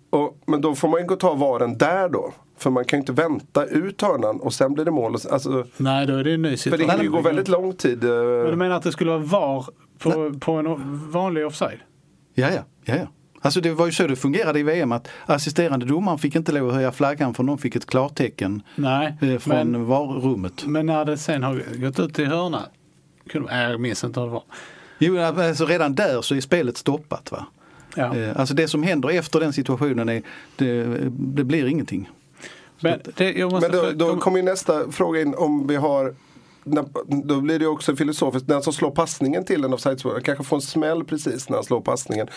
[0.09, 2.33] Och, men då får man ju gå och ta varen där då.
[2.57, 5.15] För man kan ju inte vänta ut hörnan och sen blir det mål.
[5.31, 6.89] Alltså, Nej, då är det en ny situation.
[6.89, 8.03] För det går väldigt lång tid.
[8.03, 8.09] Eh.
[8.09, 9.65] Men du menar att det skulle vara VAR
[9.99, 11.79] på, på en vanlig offside?
[12.33, 12.61] Ja, ja.
[12.85, 13.07] ja, ja.
[13.43, 16.69] Alltså det var ju så det fungerade i VM att assisterande domaren fick inte lov
[16.69, 20.65] att höja flaggan för någon fick ett klartecken Nej, eh, från men, varummet.
[20.65, 22.61] Men när det sen har gått ut i hörna,
[23.49, 24.43] jag minns inte hur det var.
[24.97, 27.31] Jo, alltså redan där så är spelet stoppat.
[27.31, 27.45] Va?
[27.95, 28.15] Ja.
[28.15, 30.21] Eh, alltså det som händer efter den situationen är,
[30.55, 32.09] det, det blir ingenting.
[32.79, 36.15] Men, det, men då, då kommer nästa fråga in om vi har
[37.23, 38.47] då blir det också filosofiskt.
[38.47, 41.81] Den som slår passningen till en offside kanske får en smäll precis när han slår
[41.81, 42.27] passningen.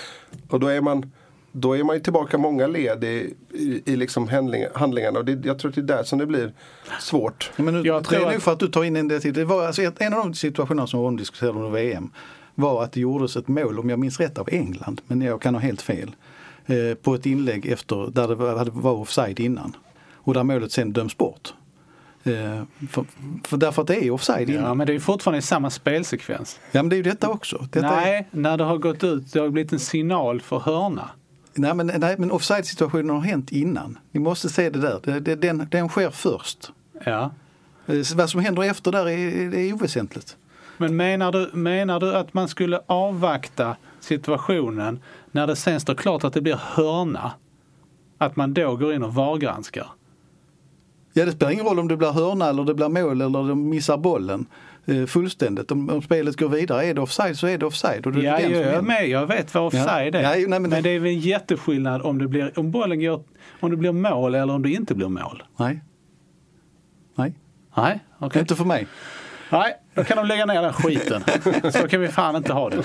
[0.49, 1.13] Och då är man
[1.59, 5.47] då är man ju tillbaka många led i, i, i liksom handling, handlingarna och det,
[5.47, 6.53] jag tror att det är där som det blir
[7.01, 7.51] svårt.
[7.57, 9.67] Men nu, jag det är nog för att du tar in en det Det var
[9.67, 12.11] alltså en av de situationerna som Ron diskuterade under VM
[12.55, 15.55] var att det gjordes ett mål, om jag minns rätt, av England, men jag kan
[15.55, 16.11] ha helt fel,
[16.67, 19.77] eh, på ett inlägg efter där det var, var offside innan.
[20.15, 21.55] Och där målet sen döms bort.
[22.27, 23.05] Eh, för,
[23.45, 24.77] för därför att det är offside Ja, innan.
[24.79, 26.59] men det är fortfarande samma spelsekvens.
[26.73, 27.67] Ja men det är ju detta också.
[27.73, 31.11] Detta är, Nej, när det har gått ut, det har blivit en signal för hörna.
[31.55, 33.99] nej, men, nej men offside-situationen har hänt innan.
[34.13, 35.01] Ni måste se det där.
[35.05, 36.73] Det, det, den, den sker först.
[37.05, 37.31] Ja.
[37.87, 40.37] Eh, Vad som händer efter där är, är oväsentligt.
[40.79, 45.01] Men menar du, menar du att man skulle avvakta situationen
[45.33, 47.33] när det sen står klart att det blir hörna?
[48.19, 49.87] Att man då går in och VAR-granskar?
[51.19, 53.69] Ja, det spelar ingen roll om det blir hörna eller det blir mål eller de
[53.69, 54.47] missar bollen
[54.85, 55.71] eh, fullständigt.
[55.71, 58.07] Om, om spelet går vidare, är det offside så är det offside.
[58.07, 59.09] Och det Ja, jag är med.
[59.09, 60.19] Jag vet vad offside Ja.
[60.19, 60.23] är.
[60.23, 63.23] Ja, nej, men men, det- är väl en jätteskillnad om, det blir, om bollen går,
[63.61, 65.43] om det blir mål eller om det inte blir mål.
[65.57, 65.81] Nej.
[67.19, 67.35] Nej,
[67.77, 68.41] Nej, okej.
[68.41, 68.87] inte för mig.
[69.51, 71.23] Nej, då kan de lägga ner den skiten.
[71.73, 72.83] Så kan vi fan inte ha det.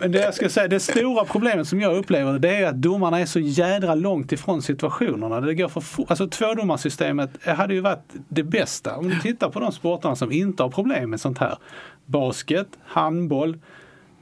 [0.00, 3.20] Men det jag ska säga, det stora problemet som jag upplever det är att domarna
[3.20, 5.40] är så jädra långt ifrån situationerna.
[5.40, 6.10] Det går för fort.
[6.10, 8.96] Alltså tvådomarsystemet hade ju varit det bästa.
[8.96, 11.58] Om du tittar på de sporterna som inte har problem med sånt här.
[12.06, 13.58] Basket, handboll,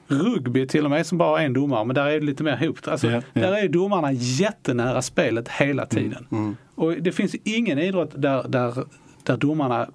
[0.09, 2.57] rugby till och med som bara har en domare men där är det lite mer
[2.57, 2.79] hop.
[2.85, 3.41] Alltså, Ja, ja.
[3.41, 6.57] Där är domarna jättenära spelet hela tiden.
[6.75, 8.85] Och det finns ingen idrott där, där,
[9.23, 9.89] där domarna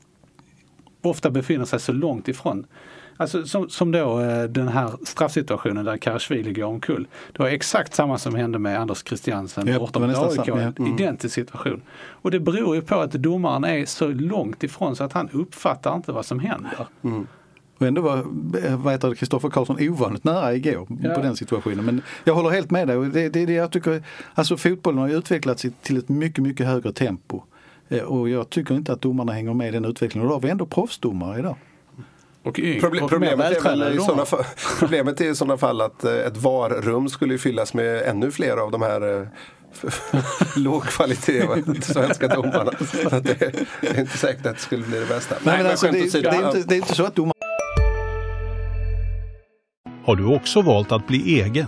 [1.05, 2.65] ofta befinner sig så långt ifrån.
[3.17, 7.07] Alltså som, som då eh, den här straffsituationen där Karasjvili går omkull.
[7.31, 10.47] Det var exakt samma som hände med Anders Christiansen Ja, borta mot AIK.
[10.47, 11.81] En Identisk situation.
[11.97, 15.95] Och det beror ju på att domaren är så långt ifrån så att han uppfattar
[15.95, 16.87] inte vad som händer.
[17.77, 21.13] Och ändå var Kristoffer Karlsson ovanligt nära igår Ja.
[21.13, 21.85] på den situationen.
[21.85, 23.09] Men jag håller helt med dig.
[23.09, 26.93] Det, det, det jag tycker, alltså fotbollen har ju utvecklats till ett mycket, mycket högre
[26.93, 27.41] tempo.
[27.89, 30.27] Eh, Och jag tycker inte att domarna hänger med i den utvecklingen.
[30.27, 31.55] Och då har vi ändå proffsdomare idag.
[32.43, 33.61] Proble- och problemet, är i
[34.25, 34.43] fall,
[34.79, 38.71] problemet är i sådana fall att eh, ett VAR-rum skulle fyllas med ännu fler av
[38.71, 39.27] de här eh,
[40.55, 42.71] låg kvalitet va, svenska domarna.
[42.71, 43.41] Så det,
[43.81, 45.35] är inte säkert att det skulle bli det bästa.
[45.43, 47.33] Nej, men alltså, det, det, är inte, det är inte så att domare
[50.05, 51.67] Har du också valt att bli egen?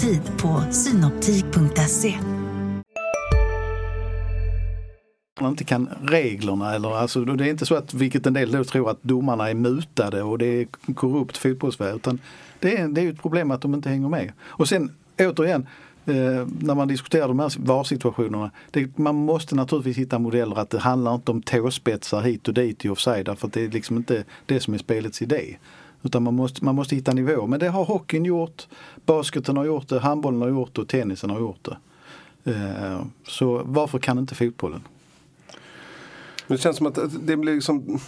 [0.00, 2.14] Tid på synoptik.se.
[5.40, 6.74] inte kan reglerna.
[6.74, 9.54] Eller, alltså, det är inte så att, vilket en del då tror, att domarna är
[9.54, 11.96] mutade och det är korrupt fotbollsvärld.
[11.96, 12.18] Utan
[12.58, 14.32] det är, det är ett problem att de inte hänger med.
[14.40, 15.66] Och sen återigen,
[16.06, 18.50] eh, när man diskuterar de här VAR-situationerna.
[18.96, 22.88] Man måste naturligtvis hitta modeller att det handlar inte om tåspetsar hit och dit i
[22.88, 23.26] offside.
[23.26, 25.56] Därför att det är liksom inte det som är spelets idé.
[26.02, 27.46] Utan man måste, man måste hitta nivå.
[27.46, 28.66] Men det har hockeyn gjort,
[29.06, 31.76] basketen har gjort det, handbollen har gjort det och tennisen har gjort det.
[32.52, 34.82] Eh, så varför kan inte fotbollen?
[36.46, 38.00] Det känns som att det blir liksom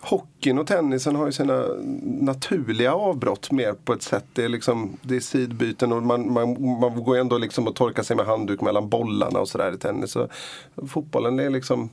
[0.00, 1.64] Hockeyn och tennisen har ju sina
[2.02, 4.24] naturliga avbrott mer på ett sätt.
[4.32, 8.02] Det är, liksom, det är sidbyten och man, man, man går ändå liksom och torkar
[8.02, 10.10] sig med handduk mellan bollarna och sådär i tennis.
[10.10, 10.28] Så
[10.88, 11.90] fotbollen är liksom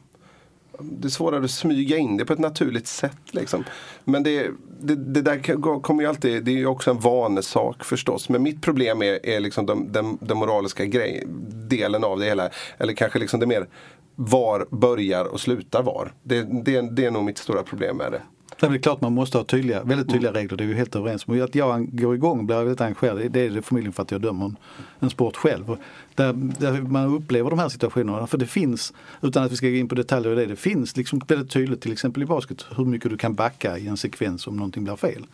[0.79, 3.17] det är svårare att smyga in det på ett naturligt sätt.
[3.31, 3.63] Liksom.
[4.03, 4.51] Men det,
[4.85, 8.29] det, det där kommer ju alltid, det är ju också en vanesak förstås.
[8.29, 11.23] Men mitt problem är, är liksom den, den, den moraliska grej,
[11.69, 12.49] delen av det hela.
[12.77, 13.67] Eller kanske liksom det mer
[14.15, 16.13] var börjar och slutar var.
[16.23, 18.21] Det, det, det är nog mitt stora problem med det.
[18.59, 21.27] Det är klart man måste ha tydliga, väldigt tydliga regler, det är vi helt överens
[21.27, 21.41] om.
[21.41, 24.21] Att jag går igång och blir väldigt engagerad, det är det förmodligen för att jag
[24.21, 24.55] dömer en,
[24.99, 25.77] en sport själv.
[26.15, 29.75] Där, där man upplever de här situationerna, för det finns, utan att vi ska gå
[29.75, 32.85] in på detaljer i det, det finns liksom väldigt tydligt till exempel i basket hur
[32.85, 35.25] mycket du kan backa i en sekvens om någonting blir fel.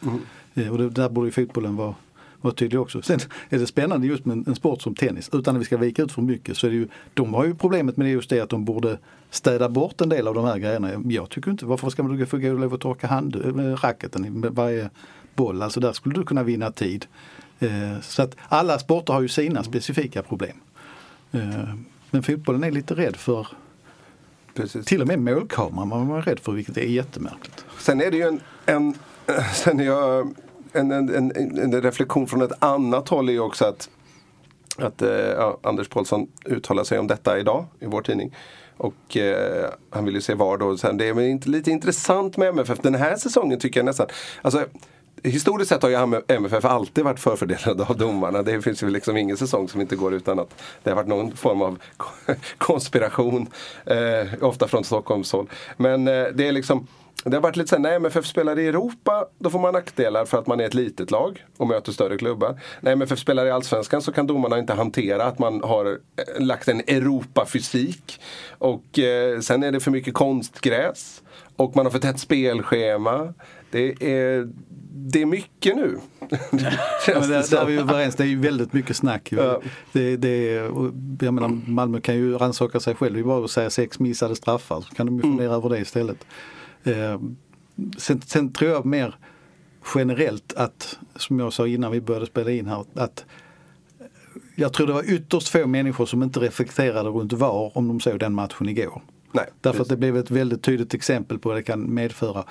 [0.54, 1.96] Eh, Och det, där borde ju fotbollen vara
[2.42, 3.02] vara tydlig också.
[3.02, 6.04] Sen är det spännande just med en, sport som tennis, utan att vi ska vika
[6.04, 6.58] ut för mycket.
[6.58, 8.98] Så är det ju, de har ju problemet med det just det att de borde
[9.30, 10.92] städa bort en del av de här grejerna.
[11.06, 13.84] Jag tycker inte, varför ska man då få gå och lov att torka hand, med
[13.84, 14.90] racketen i varje
[15.36, 15.62] boll?
[15.62, 17.06] Alltså där skulle du kunna vinna tid.
[17.60, 20.58] Eh, så att alla sporter har ju sina specifika problem.
[21.32, 21.74] Eh,
[22.12, 23.48] men fotbollen är lite rädd för
[24.54, 24.86] Precis.
[24.86, 27.66] till och med målkameran man var rädd för vilket är jättemärkligt.
[27.80, 28.96] Sen är det ju en, en,
[29.54, 30.36] sen jag,
[30.72, 33.90] en, en, en, en reflektion från ett annat håll är ju också att,
[34.78, 38.36] att eh, ja, Anders Paulsson uttalar sig om detta idag i vår tidning.
[38.78, 40.78] Och eh, han vill ju se VAR då.
[40.78, 44.08] Sen det är lite intressant med MFF den här säsongen tycker jag nästan.
[44.42, 44.66] Alltså,
[45.24, 48.44] historiskt sett har ju MFF alltid varit förfördelade av domarna.
[48.44, 51.32] Det finns ju liksom ingen säsong som inte går utan att det har varit någon
[51.32, 51.80] form av
[52.58, 53.48] konspiration.
[53.86, 55.50] Eh, ofta från Stockholmshåll.
[55.78, 56.88] Men eh, det är liksom
[57.24, 60.40] det har varit lite såhär, när MFF spelar i Europa då får man nackdelar för
[60.40, 62.60] att man är ett litet lag och möter större klubbar.
[62.82, 66.68] När MFF spelar i Allsvenskan så kan domarna inte hantera att man har eh, lagt
[66.68, 68.22] en Europafysik.
[68.58, 71.22] Och eh, sen är det för mycket konstgräs.
[71.56, 73.34] Och man har för tätt spelschema.
[73.72, 74.50] Det är,
[74.92, 75.98] det är mycket nu.
[77.08, 79.32] ja, där, där är vi överens, det är ju väldigt mycket snack.
[79.32, 79.62] Ja.
[79.92, 80.54] Det, det,
[81.20, 84.36] jag menar, Malmö kan ju rannsaka sig själv, det är bara att säga sex missade
[84.36, 85.58] straffar så kan de ju fundera mm.
[85.58, 86.26] över det istället.
[86.84, 87.20] Eh,
[87.98, 89.16] sen, sen, tror jag mer
[89.96, 93.26] generellt att, som jag sa innan vi började spela in här, att
[94.56, 98.20] jag tror det var ytterst få människor som inte reflekterade runt VAR om de såg
[98.20, 99.02] den matchen igår.
[99.32, 102.44] Nej, Därför att det blev ett väldigt tydligt exempel på vad det kan medföra.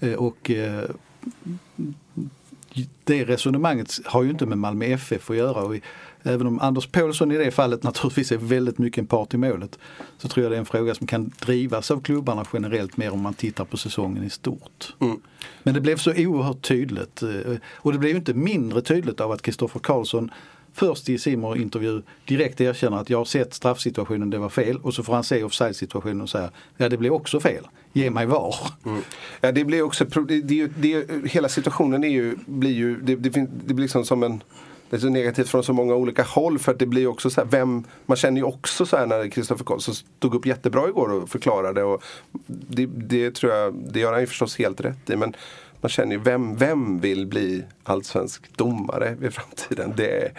[0.00, 0.90] Eh, och eh,
[3.04, 5.62] det resonemanget har ju inte med Malmö FF att göra.
[5.62, 5.76] Och
[6.22, 9.78] även om Anders Paulsson i det fallet naturligtvis är väldigt mycket en part i målet
[10.18, 13.20] så tror jag det är en fråga som kan drivas av klubbarna generellt mer om
[13.20, 14.94] man tittar på säsongen i stort.
[15.00, 15.20] Mm.
[15.62, 17.28] Men det blev så oerhört tydligt eh,
[17.74, 20.30] och det blev inte mindre tydligt av att Kristoffer Karlsson
[20.76, 24.76] först i Simor intervju direkt erkänner att jag har sett straffsituationen, det var fel.
[24.82, 27.68] Och så får han se offside-situationen och säga, ja det blev också fel.
[27.92, 28.54] Ge mig VAR.
[28.84, 29.02] Mm.
[29.40, 33.30] Ja det blir också, det, det, det, hela situationen är ju, blir ju, det, det,
[33.66, 34.42] det blir liksom som en
[34.90, 37.40] det är så negativt från så många olika håll för att det blir också så
[37.40, 41.12] här, vem, man känner ju också så här när Kristoffer Karlsson stod upp jättebra igår
[41.12, 42.02] och förklarade och
[42.46, 45.36] det, det tror jag, det gör han ju förstås helt rätt i men
[45.80, 49.92] man känner ju vem, vem vill bli allsvensk domare i framtiden?
[49.96, 50.32] Det,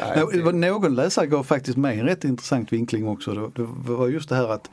[0.00, 0.52] nej, det...
[0.52, 3.50] Någon läsare gav faktiskt mig en rätt intressant vinkling också.
[3.54, 4.70] Det var just det här att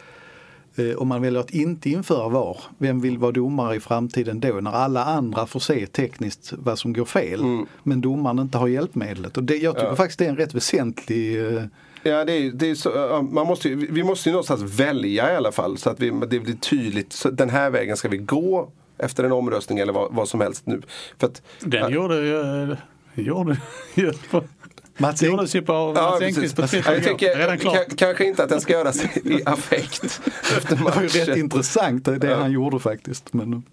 [0.75, 4.53] eh, om man väljer att inte införa VAR, vem vill vara domare i framtiden då
[4.53, 7.65] när alla andra får se tekniskt vad som går fel mm.
[7.83, 9.37] men domaren inte har hjälpmedlet?
[9.37, 9.95] Och det, jag tycker ja.
[9.95, 11.63] faktiskt det är en rätt väsentlig eh,
[12.07, 15.51] Ja, det är, det är så, man måste, vi måste ju någonstans välja i alla
[15.51, 17.13] fall så att vi, det blir tydligt.
[17.13, 20.65] Så den här vägen ska vi gå efter en omröstning eller vad, vad som helst
[20.65, 20.81] nu.
[21.17, 22.75] För att, Den ja, gjorde ju,
[23.23, 23.57] gjorde
[23.95, 24.13] ju
[24.97, 27.95] Mats gjordes ju på Mats Engqvist på Twitter Jag tycker Redan klart.
[27.95, 30.21] kanske inte att den ska göras i affekt
[30.57, 30.85] efter matchen.
[30.85, 32.35] Det var ju rätt intressant det ja.
[32.35, 33.33] han gjorde faktiskt.
[33.33, 33.63] Men...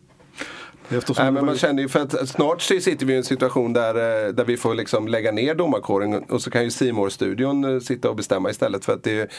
[0.89, 3.95] Eftersom Nej, men man känner ju för att snart sitter vi i en situation där,
[4.27, 7.81] eh, där vi får liksom lägga ner domarkåren och så kan ju simor studion eh,
[7.81, 9.31] sitta och bestämma istället för att det,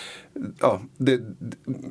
[0.60, 1.22] ja, det,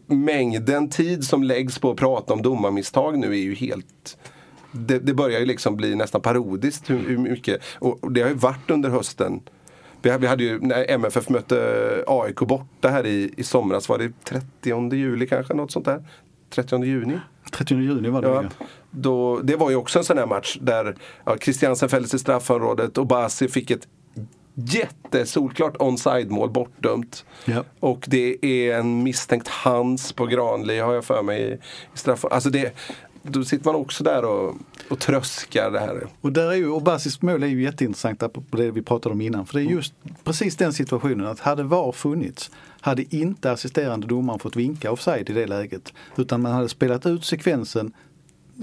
[0.07, 4.19] mängden tid som läggs på att prata om domarmisstag nu är ju helt
[4.73, 8.35] det, det börjar ju liksom bli nästan parodiskt hur, hur mycket, och det har ju
[8.35, 9.41] varit under hösten
[10.03, 14.25] vi, vi hade ju, när MFF mötte AIK borta här i, i somras, var det
[14.25, 16.05] 30 juli kanske, något sånt där?
[16.51, 17.21] 30 juni?
[17.53, 18.45] 30 juni var det ja.
[18.91, 22.99] Då, det var ju också en sån här match där ja, Christiansen fälldes i straffområdet
[22.99, 23.89] och Basi fick ett
[24.55, 27.25] jättesolklart onside-mål bortdömt.
[27.45, 27.65] Ja.
[27.81, 31.59] Och det är en misstänkt hands på Granli har jag för mig i,
[31.95, 32.25] straff.
[32.25, 32.75] Alltså det,
[33.23, 34.55] då sitter man också där och,
[34.91, 36.07] och tröskar det här.
[36.21, 38.19] Och, där är ju, och Basis mål är ju jätteintressant
[38.51, 39.47] på det vi pratade om innan.
[39.47, 44.39] För det är just precis den situationen att hade VAR funnits hade inte assisterande domaren
[44.39, 45.93] fått vinka offside i det läget.
[46.17, 47.93] Utan man hade spelat ut sekvensen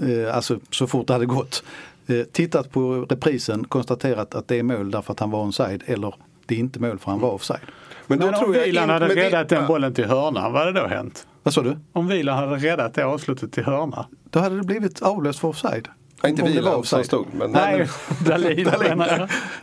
[0.02, 1.62] eh, alltså så fort det hade gått.
[2.06, 6.14] Eh, tittat på reprisen, konstaterat att det är mål därför att han var onside eller
[6.46, 7.60] det är inte mål för han var offside.
[8.06, 10.86] Men, då men tror om Wieland hade räddat den bollen till hörna, vad hade då
[10.86, 11.26] hänt?
[11.42, 11.78] Vad sa du?
[11.92, 14.06] Om Wieland hade räddat det avslutet till hörna.
[14.30, 15.88] Då hade det blivit avlöst för offside.
[16.22, 17.26] Ja, inte Wieland som stod.
[17.34, 17.88] Men Nej,
[18.26, 18.64] Dahlin.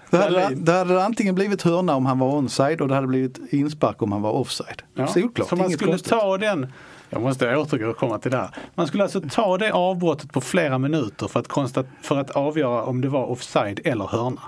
[0.09, 4.01] Då hade, det antingen blivit hörna om han var onside och det hade blivit inspark
[4.01, 4.81] om han var offside.
[4.93, 5.07] Ja.
[5.07, 6.09] Solklart, Så man skulle konstigt.
[6.11, 6.67] ta den
[7.09, 8.49] jag måste återgå och komma till det här.
[8.75, 12.83] Man skulle alltså ta det avbrottet på flera minuter för att, konstat, för att avgöra
[12.83, 14.41] om det var offside eller hörna?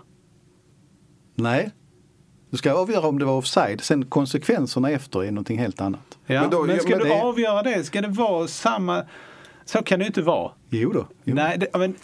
[1.35, 1.71] Nej,
[2.49, 6.17] du ska avgöra om det var offside, sen konsekvenserna efter är någonting helt annat.
[6.25, 7.21] Ja, men, då, men ska ja, men du det...
[7.21, 7.83] avgöra det?
[7.83, 9.03] Ska det vara samma?
[9.65, 10.51] Så kan det inte vara.
[10.69, 11.07] Jo då.
[11.23, 11.35] Jo.
[11.35, 11.95] Nej, det, men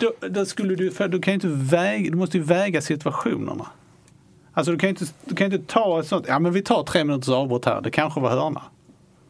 [0.00, 3.66] då, då, skulle du, för du kan inte väga, du måste ju väga situationerna.
[4.52, 7.04] Alltså du kan inte, du kan inte ta ett sånt, ja men vi tar tre
[7.04, 8.62] minuters avbrott här, det kanske var hörna.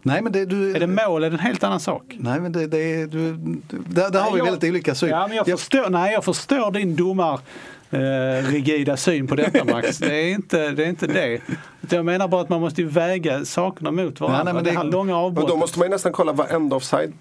[0.03, 2.17] Nej, men det, du, är det mål är det en helt annan sak.
[2.19, 3.37] Nej men det, det, du,
[3.69, 5.09] där, där har vi väldigt olika syn.
[5.09, 7.41] Ja, men jag, förstår, nej, jag förstår din domar
[7.91, 9.99] eh, rigida syn på detta Max.
[9.99, 10.85] Det är inte det.
[10.85, 11.41] Är inte det.
[11.91, 14.45] Jag menar bara att man måste väga sakerna mot varandra.
[14.45, 15.51] Nej, nej, men det, det här långa avbrottet.
[15.51, 17.13] Då måste man ju nästan kolla varenda offside.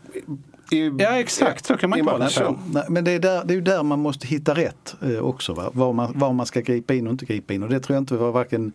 [0.72, 2.60] I, ja exakt, så kan man kolla på.
[2.74, 5.54] Nej, men det är, där, det är ju där man måste hitta rätt eh, också.
[5.54, 5.70] Va?
[5.74, 7.64] Var, man, var man ska gripa in och inte gripa in.
[7.64, 8.72] Och det tror jag inte var varken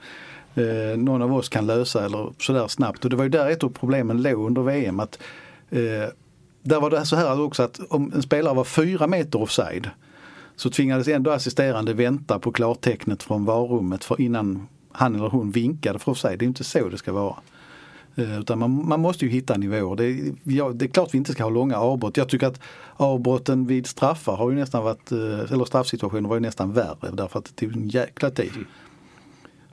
[0.54, 3.04] eh, någon av oss kan lösa eller sådär snabbt.
[3.04, 5.00] Och det var ju där ett av problemen låg under VM.
[5.00, 5.18] Att,
[5.70, 5.78] eh,
[6.62, 9.90] där var det så här också att om en spelare var fyra meter offside
[10.58, 15.98] så tvingades ändå assisterande vänta på klartecknet från varummet för innan han eller hon vinkade
[15.98, 16.36] för sig.
[16.36, 17.34] Det är inte så det ska vara.
[18.16, 19.96] Eh, Utan man, man måste ju hitta nivåer.
[19.96, 22.16] Det, ja, det är klart vi inte ska ha långa avbrott.
[22.16, 22.60] Jag tycker att
[22.96, 27.38] avbrotten vid straffar har ju nästan varit, eh, eller straffsituationer var ju nästan värre därför
[27.38, 28.52] att det tog en jäkla tid.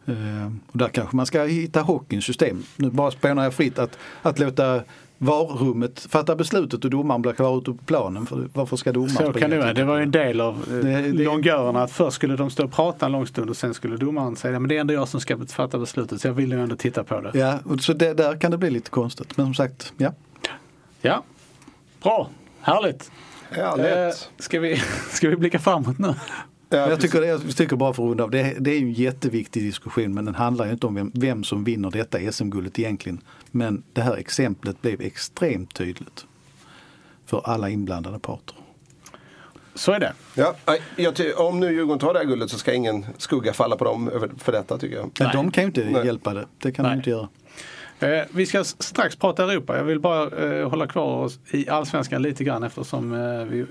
[0.06, 2.64] Eh, Och där kanske man ska hitta hockeyns system.
[2.76, 4.84] Nu bara spånar jag fritt att, att låta
[5.18, 8.26] VAR-rummet fatta beslutet och domaren blir kvar ute på planen.
[8.26, 9.74] För varför ska domaren Så kan det vara.
[9.74, 12.72] Det var ju en del av eh, Det- longörerna att först skulle de stå och
[12.72, 15.20] prata en lång stund och sen skulle domaren säga men det är ändå jag som
[15.22, 17.40] ska fatta beslutet så jag vill nog ändå titta på det.
[17.40, 19.38] Ja, och så det, där kan det bli lite konstigt.
[19.38, 20.14] Men som sagt, ja.
[21.02, 21.24] Ja,
[22.04, 22.30] bra,
[22.62, 23.12] härligt.
[23.50, 23.86] Härligt.
[24.18, 24.78] Eh, ska, vi,
[25.12, 26.14] ska vi blicka framåt nu?
[26.70, 28.86] Ja, jag, tycker, det- jag tycker bara för att runda av, det, det är ju
[28.86, 32.80] en jätteviktig diskussion men den handlar ju inte om vem, vem som vinner detta SM-guldet
[32.80, 33.22] egentligen.
[33.52, 36.26] Men det här exemplet blev extremt tydligt
[37.26, 38.56] för alla inblandade parter.
[39.76, 40.14] Så är det.
[40.36, 40.56] Ja,
[40.96, 43.84] jag ty- om nu Djurgården tar det här guldet så ska ingen skugga falla på
[43.86, 45.04] dem för detta tycker jag.
[45.20, 45.36] Men Nej.
[45.36, 46.06] de kan ju inte Nej.
[46.06, 46.46] hjälpa det.
[46.60, 46.92] Det kan Nej.
[46.94, 47.28] de inte göra.
[48.00, 49.78] Eh, vi ska strax prata Europa.
[49.78, 53.66] Jag vill bara eh, hålla kvar oss i allsvenskan lite grann eftersom eh, vi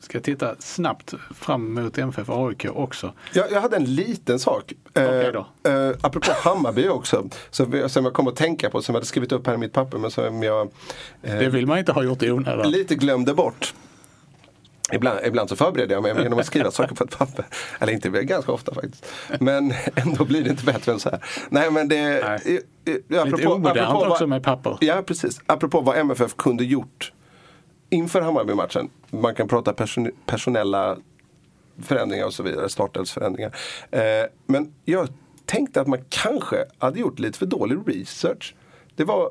[0.00, 3.12] ska titta snabbt fram mot MFF AIK också.
[3.32, 4.72] Jag, jag hade en liten sak.
[4.90, 5.70] Okej då.
[5.70, 7.28] Eh, apropå Hammarby också.
[7.50, 9.72] Så, som jag kom att tänka på, som jag hade skrivit upp här i mitt
[9.72, 10.68] papper men som jag
[11.22, 12.70] eh, Det vill man inte ha gjort i onödan.
[12.70, 13.74] lite glömde bort.
[14.92, 17.44] Ibland, ibland så förbereder jag mig genom att skriva saker på ett papper.
[17.78, 19.06] Eller inte, ganska ofta faktiskt.
[19.40, 21.24] Men ändå blir det inte bättre än så här.
[21.48, 22.00] Nej men det...
[22.02, 22.60] Nej.
[22.84, 24.76] eh, eh, Lite omodernt också med papper.
[24.80, 25.40] Ja precis.
[25.46, 27.12] Apropå vad MFF kunde gjort
[27.90, 28.90] inför Hammarby-matchen.
[29.10, 30.96] Man kan prata person, personella
[31.82, 33.56] förändringar och så vidare, startelsförändringar.
[33.90, 34.00] Eh,
[34.46, 35.08] men jag
[35.46, 38.54] tänkte att man kanske hade gjort lite för dålig research.
[38.96, 39.30] Det var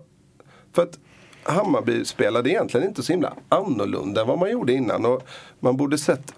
[0.73, 0.99] för att
[1.43, 5.05] Hammarby spelade egentligen inte så himla annorlunda än vad man gjorde innan.
[5.05, 5.23] Och
[5.59, 6.33] man borde sett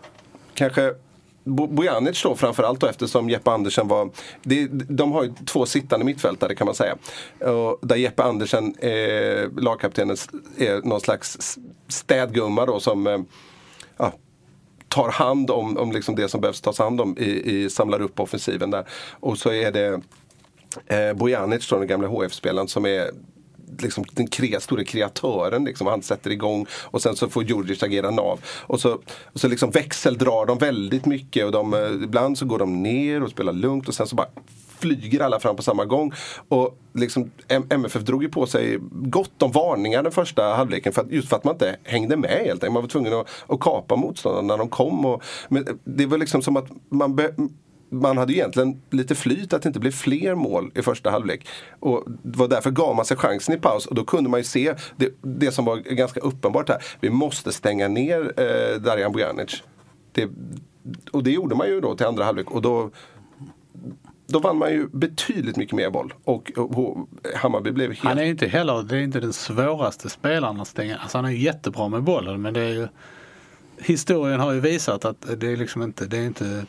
[0.53, 0.93] kanske
[1.43, 4.09] Bojanic då framförallt då eftersom Jeppe Andersen var
[4.43, 6.95] det, De har ju två sittande mittfältare kan man säga.
[7.39, 10.17] Och där Jeppe Andersen, eh, lagkaptenen,
[10.57, 13.19] är någon slags städgumma då som eh,
[13.97, 14.13] ja,
[14.87, 18.19] tar hand om, om liksom det som behövs tas hand om i, i samlar upp
[18.19, 18.85] offensiven där.
[19.19, 20.01] Och så är det
[20.87, 23.11] eh, Bojanic då, den gamla HF-spelaren som är
[23.79, 25.65] liksom den kre, stora kreatören.
[25.65, 25.87] Liksom.
[25.87, 28.39] Han sätter igång och sen så får Djurdjic agera nav.
[28.45, 32.59] Och så, och så liksom växeldrar de väldigt mycket och de, eh, ibland så går
[32.59, 34.27] de ner och spelar lugnt och sen så bara
[34.81, 36.13] flyger alla fram på samma gång.
[36.49, 37.31] Och liksom,
[37.69, 41.35] MFF drog ju på sig gott om varningar den första halvleken för att, just för
[41.35, 42.73] att man inte hängde med helt enkelt.
[42.73, 45.05] Man var tvungen att, att kapa motståndarna när de kom.
[45.05, 47.35] Och, men det var liksom som att man be,
[47.91, 51.47] man hade ju egentligen lite flyt att det inte blev fler mål i första halvlek.
[51.79, 54.43] Och det var därför gav man sig chansen i paus och då kunde man ju
[54.43, 56.83] se det, det som var ganska uppenbart här.
[57.01, 59.63] Vi måste stänga ner eh, Darijan Bojanic.
[60.11, 60.29] Det,
[61.11, 62.89] och det gjorde man ju då till andra halvlek och då
[64.27, 68.03] då vann man ju betydligt mycket mer boll och, och, och Hammarby blev helt...
[68.03, 70.97] Han är ju inte heller, det är inte den svåraste spelaren att stänga.
[70.97, 72.87] Alltså han är ju jättebra med bollen men det är ju
[73.77, 76.65] Historien har ju visat att det är liksom inte, det är inte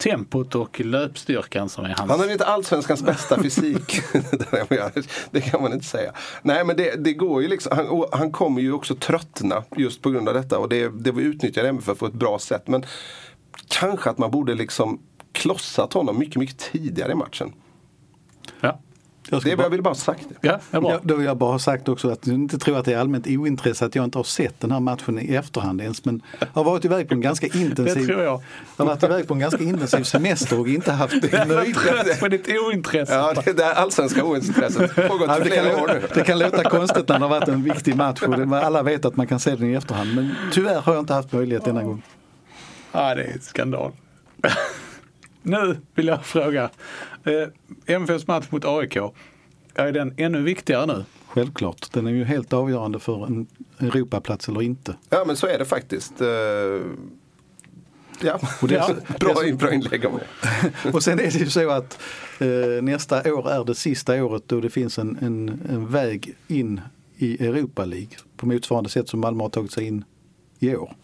[0.00, 2.10] tempot och löpstyrkan som är hans.
[2.10, 4.00] Han har inte allsvenskans bästa fysik.
[5.30, 6.12] det kan man inte säga.
[6.42, 7.76] Nej men det, det går ju liksom.
[7.76, 10.58] Han, han kommer ju också tröttna just på grund av detta.
[10.58, 12.68] Och det, det var utnyttjade MFF på ett bra sätt.
[12.68, 12.84] Men
[13.68, 15.00] kanske att man borde liksom
[15.32, 17.52] klossat honom mycket, mycket tidigare i matchen.
[18.60, 18.80] Ja,
[19.30, 20.48] Jag, ska Det, bara, jag vill bara ha sagt det.
[20.48, 22.78] ja det är ja, då vill jag bara ha sagt också att du inte tror
[22.78, 25.80] att det är allmänt ointresse att jag inte har sett den här matchen i efterhand
[25.80, 26.04] ens.
[26.04, 28.42] Men jag har varit iväg på en ganska intensiv, Det tror jag.
[28.76, 31.14] har varit iväg på en ganska intensiv semester och inte haft
[31.48, 33.14] möjlighet På ditt ointresse.
[33.14, 36.70] Ja, det där allsvenska ointresset har gått Ja, det, kan flera år det kan låta
[36.70, 39.40] konstigt när det har varit en viktig match och det, alla vet att man kan
[39.40, 40.14] se den i efterhand.
[40.14, 42.02] Men tyvärr har jag inte haft möjlighet denna gång.
[42.92, 43.92] Ja, det är skandal.
[45.42, 46.70] nu vill jag fråga.
[47.24, 47.48] Eh,
[47.96, 48.96] MFFs match mot AIK.
[49.74, 51.04] Är den ännu viktigare nu?
[51.26, 53.46] Självklart, den är ju helt avgörande för en
[53.78, 54.96] Europaplats eller inte.
[55.10, 56.20] Ja men så är det faktiskt.
[56.20, 56.28] Eh,
[58.22, 60.90] Ja, Och det är så- bra, det är så- bra inlägg om det.
[60.92, 61.98] Och sen är det ju så att
[62.38, 66.80] eh, nästa år är det sista året då det finns en, en, en väg in
[67.16, 70.04] i Europa League på motsvarande sätt som Malmö har tagit sig in
[70.58, 70.94] i år.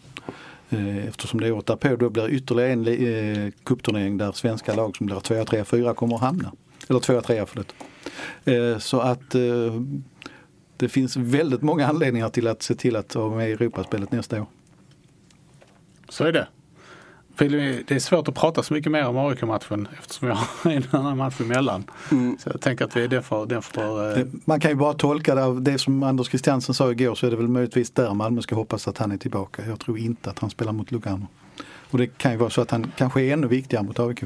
[0.69, 5.05] Eh, eftersom det året därpå då blir ytterligare en eh, kuppturnering där svenska lag som
[5.05, 6.51] blir 2, 3, 4 kommer att hamna.
[6.89, 7.73] Eller 2, 3 förlåt.
[8.45, 9.35] Eh, så att
[10.77, 14.41] det finns väldigt många anledningar till att se till att vara med i Europaspelet nästa
[14.41, 14.47] år.
[16.09, 16.47] Så är det.
[17.37, 21.17] Det är svårt att prata så mycket mer om AIK-matchen eftersom jag har en annan
[21.17, 21.83] match emellan.
[22.39, 23.53] Så jag tänker att vi, den får,
[24.11, 27.15] eh, Eh, Man kan ju bara tolka det av det som Anders Christiansen sa igår
[27.15, 29.65] så är det väl möjligtvis där Malmö ska hoppas att han är tillbaka.
[29.67, 31.27] Jag tror inte att han spelar mot Lugano.
[31.91, 34.23] Och det kan ju vara så att han kanske är ännu viktigare mot AIK.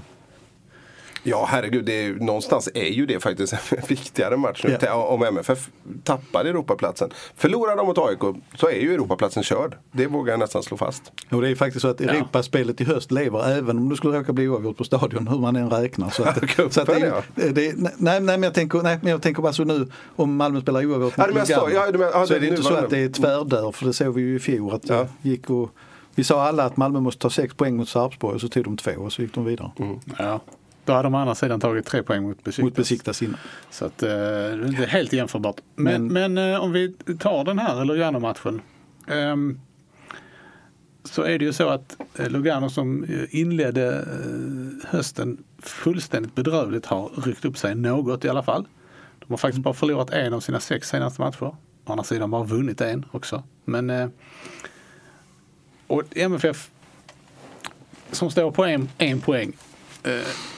[1.24, 1.86] Ja, herregud.
[1.86, 4.78] Det är, någonstans är ju det faktiskt en viktigare match nu.
[4.82, 4.94] Ja.
[5.06, 5.70] Om MFF
[6.04, 7.10] tappar Europaplatsen.
[7.36, 8.20] Förlorar de mot AIK
[8.56, 9.78] så är ju Europaplatsen körd.
[9.92, 11.12] Det vågar jag nästan slå fast.
[11.32, 14.34] Och det är faktiskt så att Europaspelet i höst lever även om det skulle råka
[14.34, 16.10] bli oavgjort på stadion hur man än räknar.
[16.10, 17.24] Så att, Cupen, så att det, ja.
[17.36, 19.88] är- det, är- nej, nej, men jag tänker, nej, men jag tänker bara så nu
[20.16, 21.68] om Malmö spelar oavgjort mot du menar så.
[21.68, 23.94] Lugano, Ja, ja, så är det det inte så att det är tvärdörr för det
[23.94, 25.08] såg vi ju i fjol att Ja.
[25.22, 25.70] det gick och
[26.16, 28.78] vi sa alla att Malmö måste ta sex poäng mot Sarpsborg och så tog de
[28.78, 29.72] två och så gick de vidare.
[30.18, 30.40] Ja.
[30.92, 32.64] Då hade de å andra sidan tagit tre poäng mot Besiktas.
[32.64, 33.38] Mot Besiktas innan.
[33.70, 35.56] Så att, eh, det är helt jämförbart.
[35.76, 38.62] Men, men, eh, om vi tar den här Lugano-matchen.
[39.08, 39.60] ehm,
[41.04, 46.86] så är det ju så att eh, Lugano som eh, inledde eh, hösten fullständigt bedrövligt
[46.86, 48.68] har ryckt upp sig något i alla fall.
[49.20, 51.44] De har faktiskt bara förlorat en av sina sex senaste matcher.
[51.44, 53.44] Å andra sidan bara vunnit en också.
[53.66, 54.08] Men eh,
[55.88, 56.70] och MFF
[58.12, 59.54] som står på en, en poäng.
[60.04, 60.51] Eh,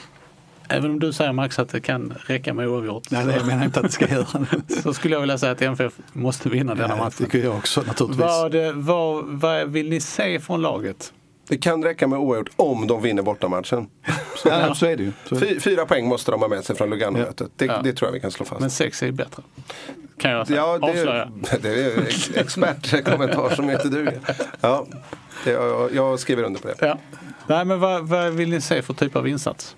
[0.68, 3.10] även om du säger Max att det kan räcka med oavgjort.
[3.10, 4.26] Nej, nej, jag menar inte att det ska göra.
[4.82, 7.26] så skulle jag vilja säga att MFF måste vinna denna Ja, det matchen.
[7.26, 8.20] tycker jag också naturligtvis.
[8.26, 11.12] Vad, vad, vad vill ni se från laget?
[11.48, 13.86] Det kan räcka med oavgjort om de vinner bortamatchen.
[14.46, 15.12] Ja, så är det ju.
[15.28, 17.50] Så, Fy, fyra poäng måste de ha med sig från Lugano-mötet.
[17.56, 17.80] Det, Ja.
[17.84, 18.60] det tror jag vi kan slå fast.
[18.60, 19.42] Men sex är bättre.
[20.18, 20.58] Kan jag säga.
[20.60, 21.22] Ja, det, Avslöja.
[21.22, 24.20] är- det är ex- expertkommentar som inte duger.
[24.60, 24.86] Ja,
[25.44, 26.74] det, jag, jag skriver under på det.
[26.80, 26.98] Ja.
[27.46, 29.76] Nej, men vad, vad vill ni se för typ av insats?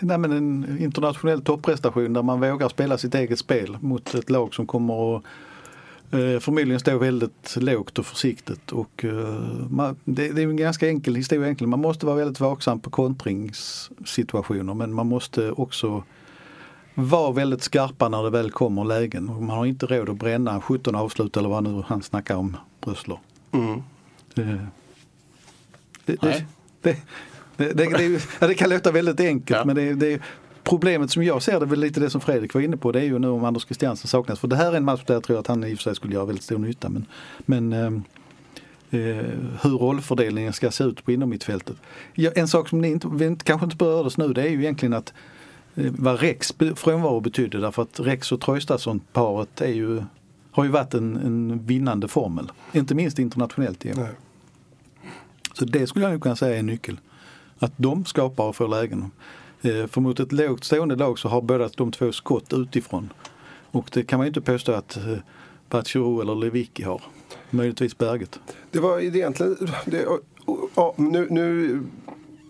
[0.00, 4.54] Nej, men en internationell topprestation där man vågar spela sitt eget spel mot ett lag
[4.54, 5.22] som kommer att
[6.10, 8.72] eh, förmodligen stå väldigt lågt och försiktigt.
[8.72, 11.70] Och, eh, man, det, det är en ganska enkel historia egentligen.
[11.70, 16.04] Man måste vara väldigt vaksam på kontringssituationer men man måste också
[16.94, 19.28] vara väldigt skarpa när det väl kommer lägen.
[19.28, 22.56] Och man har inte råd att bränna 17 avslut eller vad nu han snackar om,
[22.80, 23.18] Brösler.
[23.52, 23.82] Mm.
[24.34, 24.66] Det,
[26.04, 26.46] det, Nej.
[27.60, 29.64] Det, det, det, kan låta väldigt enkelt Ja.
[29.64, 30.20] men det, det,
[30.64, 32.92] problemet som jag ser det är väl lite det som Fredrik var inne på.
[32.92, 34.40] Det är ju nu om Anders Christiansen saknas.
[34.40, 35.94] För det här är en match där jag tror att han i och för sig
[35.94, 36.88] skulle göra väldigt stor nytta.
[36.88, 37.06] Men,
[37.46, 38.02] men ehm,
[38.90, 38.98] eh,
[39.62, 41.76] hur rollfördelningen ska se ut på inomhittfältet.
[42.14, 44.60] Ja, en sak som ni inte, vi inte, kanske inte berördes nu det är ju
[44.60, 45.12] egentligen att
[45.74, 47.58] eh, vad Rex frånvaro betydde.
[47.58, 50.02] Därför att Rex och Traustason-paret är ju,
[50.50, 52.52] har ju varit en, en vinnande formel.
[52.72, 53.84] Inte minst internationellt.
[53.84, 53.96] Igen.
[54.00, 54.12] Nej.
[55.52, 56.96] Så det skulle jag nog kunna säga är en nyckel.
[57.62, 59.10] Att de skapar och får lägen.
[59.62, 63.12] Eh, för mot ett lågt stående lag så har båda de två skott utifrån.
[63.70, 65.82] Och det kan man ju inte påstå att eh,
[66.20, 67.02] eller Lewicki har.
[67.50, 68.40] Möjligtvis Berget.
[68.70, 69.56] Det var egentligen,
[69.86, 71.82] det, och, och, ja, nu, nu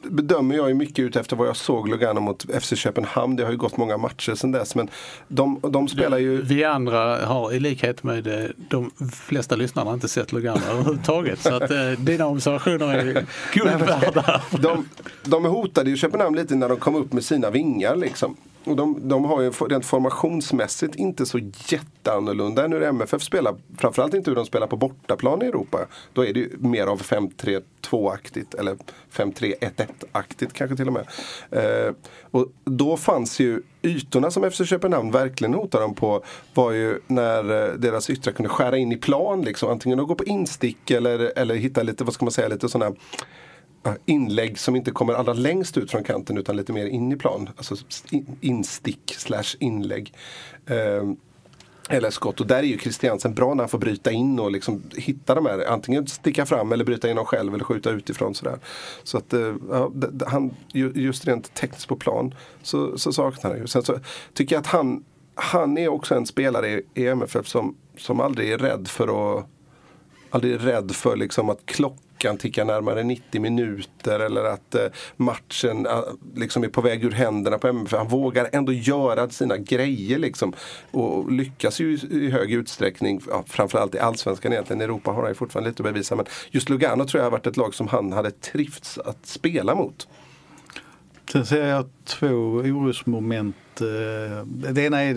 [0.03, 3.37] bedömer jag ju mycket ut efter vad jag såg Lugano mot FC Köpenhamn.
[3.37, 4.75] Det har ju gått många matcher sedan dess.
[4.75, 4.89] Men
[5.29, 8.91] de, de spelar ju Vi andra har i likhet med eh, de
[9.27, 11.41] flesta lyssnarna inte sett Lugano överhuvudtaget.
[11.41, 14.43] Så att eh, dina observationer är guld värda.
[14.51, 14.89] de,
[15.25, 17.97] de hotade ju Köpenhamn lite när de kom upp med sina vingar.
[17.97, 18.37] Liksom.
[18.65, 21.39] Och de, de har ju rent formationsmässigt inte så
[21.69, 23.55] jätteannorlunda än hur MFF spelar.
[23.79, 25.79] Framförallt inte hur de spelar på bortaplan i Europa.
[26.13, 28.77] Då är det ju mer av 5-3-2-aktigt eller
[29.13, 31.07] 5-3-1-1-aktigt kanske till och med.
[31.51, 31.95] Eh,
[32.31, 37.69] och då fanns ju ytorna som FC Köpenhamn verkligen hotade dem på var ju när
[37.69, 39.43] eh, deras yttrar kunde skära in i plan.
[39.43, 39.71] Liksom.
[39.71, 42.95] Antingen att gå på instick eller, eller hitta lite, vad ska man säga, lite sådana
[43.85, 47.17] Eh, inlägg som inte kommer allra längst ut från kanten utan lite mer in i
[47.17, 47.49] plan.
[47.57, 47.77] Alltså
[48.41, 50.15] instick slash inlägg.
[50.67, 51.17] Ehm,
[51.89, 52.41] eller skott.
[52.41, 55.47] Och där är ju Christiansen bra när han får bryta in och liksom hitta de
[55.47, 55.67] här.
[55.69, 58.35] Antingen sticka fram eller bryta in dem själv eller skjuta utifrån.
[58.35, 58.59] Sådär.
[59.03, 59.93] Så att eh, ja,
[60.27, 60.55] han,
[60.95, 63.67] just rent tekniskt på plan så, så saknar han ju.
[63.67, 63.99] Sen så
[64.35, 65.05] tycker jag att han,
[65.35, 69.47] han är också en spelare i, i MFF som, som aldrig är rädd för att
[70.31, 74.87] aldrig är rädd för liksom att klocka klockan tickar närmare 90 minuter eller att eh,
[75.17, 76.03] matchen eh,
[76.35, 77.99] liksom är på väg ur händerna på MFF.
[77.99, 80.53] Han vågar ändå göra sina grejer liksom.
[80.91, 84.81] Och lyckas ju i, hög utsträckning, ja, framförallt i Allsvenskan egentligen.
[84.81, 86.17] I Europa har han ju fortfarande lite att bevisa.
[86.17, 89.75] Men just Lugano tror jag har varit ett lag som han hade trivts att spela
[89.75, 90.09] mot.
[91.33, 93.57] Sen ser jag två orosmoment.
[93.81, 95.15] Eh, det ena är,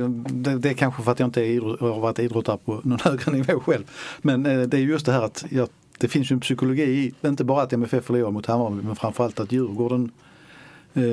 [0.58, 3.60] det, är kanske för att jag inte är har varit idrottare på någon högre nivå
[3.60, 3.84] själv.
[4.22, 5.70] Men det är just det här att jag,
[6.04, 9.40] det finns ju en psykologi i, inte bara att MFF förlorade mot Hammarby men framförallt
[9.40, 10.12] att Djurgården
[10.94, 11.04] eh,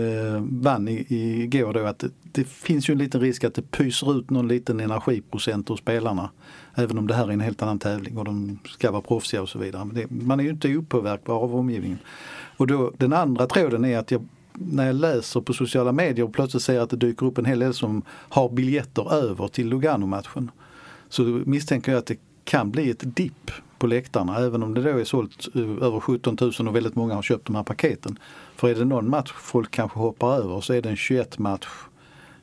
[0.40, 1.06] vann i,
[1.42, 1.80] igår då.
[1.80, 5.68] Att det, det finns ju en liten risk att det pyser ut någon liten energiprocent
[5.68, 6.30] hos spelarna.
[6.74, 9.48] Även om det här är en helt annan tävling och de ska vara proffsiga och
[9.48, 9.84] så vidare.
[9.84, 11.98] Men det, man är ju inte opåverkbar av omgivningen.
[12.56, 16.32] Och då, den andra tråden är att jag när jag läser på sociala medier och
[16.32, 20.50] plötsligt ser att det dyker upp en hel del som har biljetter över till Lugano-matchen.
[21.08, 24.98] Så misstänker jag att det kan bli ett dipp på läktarna även om det då
[24.98, 28.18] är sålt över 17 000 och väldigt många har köpt de här paketen.
[28.56, 31.68] För är det någon match folk kanske hoppar över så är det en 21 match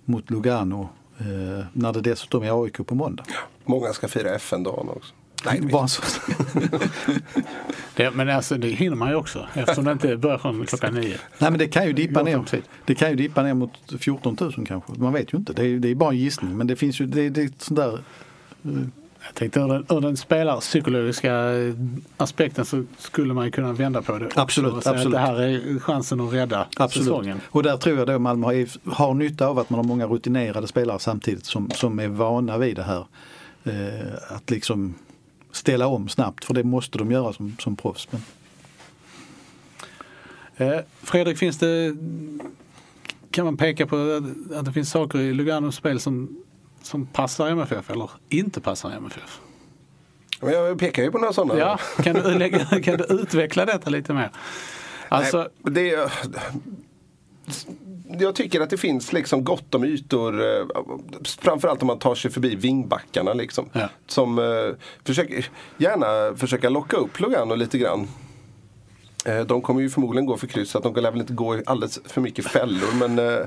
[0.05, 3.23] mot Lugano eh, när det dessutom är AIK på måndag.
[3.65, 5.13] Många ska fira FN-dagen också.
[5.45, 6.01] Nej, det Bara så.
[7.95, 11.17] det, men alltså det hinner man ju också eftersom det inte börjar från klockan nio.
[11.37, 12.45] Nej men det kan ju dippa ner,
[12.85, 14.93] det kan ju dippa ner mot 14 000 kanske.
[14.97, 15.53] Man vet ju inte.
[15.53, 16.57] Det är, det är bara en gissning.
[16.57, 17.93] Men det finns ju, det, det är sånt där
[18.63, 18.71] eh,
[19.27, 21.33] jag tänkte ur den, ur den spelarpsykologiska
[22.17, 24.29] aspekten så skulle man kunna vända på det.
[24.35, 24.87] Absolut.
[24.87, 25.11] absolut.
[25.11, 27.07] det här är chansen att rädda absolut.
[27.07, 27.41] säsongen.
[27.49, 30.67] Och där tror jag då Malmö har, har nytta av att man har många rutinerade
[30.67, 33.05] spelare samtidigt som, som är vana vid det här.
[33.63, 34.95] Eh, att liksom
[35.51, 38.07] ställa om snabbt för det måste de göra som, som proffs.
[38.11, 38.21] Men...
[40.57, 41.95] Eh, Fredrik, finns det,
[43.31, 46.43] kan man peka på att, att det finns saker i Luganos spel som,
[46.87, 49.39] som passar MFF eller inte passar MFF?
[50.41, 51.59] Jag pekar ju på några sådana.
[51.59, 52.49] Ja, kan du,
[52.83, 54.31] kan du utveckla detta lite mer?
[55.09, 56.09] Alltså, Nej, det,
[58.19, 60.41] jag tycker att det finns liksom gott om ytor.
[60.41, 60.65] Eh,
[61.39, 63.33] framförallt om man tar sig förbi vingbackarna.
[63.33, 63.89] Liksom, ja.
[64.07, 65.45] Som eh, försöker,
[65.77, 68.07] gärna försöka locka upp Lugano lite grann.
[69.27, 71.55] Eh, de kommer ju förmodligen gå för kryss, så att de lär väl inte gå
[71.55, 73.07] i alldeles för mycket fällor.
[73.07, 73.45] Men eh,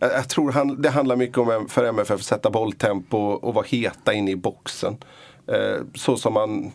[0.00, 4.12] jag tror han, det handlar mycket om för MFF att sätta bolltempo och vara heta
[4.12, 4.96] inne i boxen.
[5.46, 6.72] Eh, så som man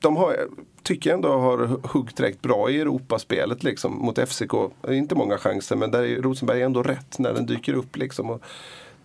[0.00, 0.36] de har,
[0.82, 4.52] tycker jag ändå har huggt direkt bra i Europaspelet liksom, mot FCK.
[4.88, 7.96] Inte många chanser men där är Rosenberg ändå rätt när den dyker upp.
[7.96, 8.42] Liksom, och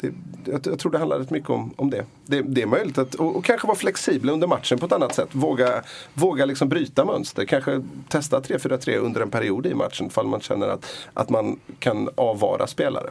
[0.04, 2.06] det, jag, jag, tror det handlar rätt mycket om, om det.
[2.26, 2.42] det.
[2.42, 2.62] det.
[2.62, 5.30] är möjligt att, och, och, kanske vara flexibla under matchen på ett annat sätt.
[5.32, 5.84] Våga,
[6.14, 7.46] våga liksom bryta mönster.
[7.46, 12.10] Kanske testa 3-4-3 under en period i matchen ifall man känner att, att man kan
[12.16, 13.10] avvara spelare.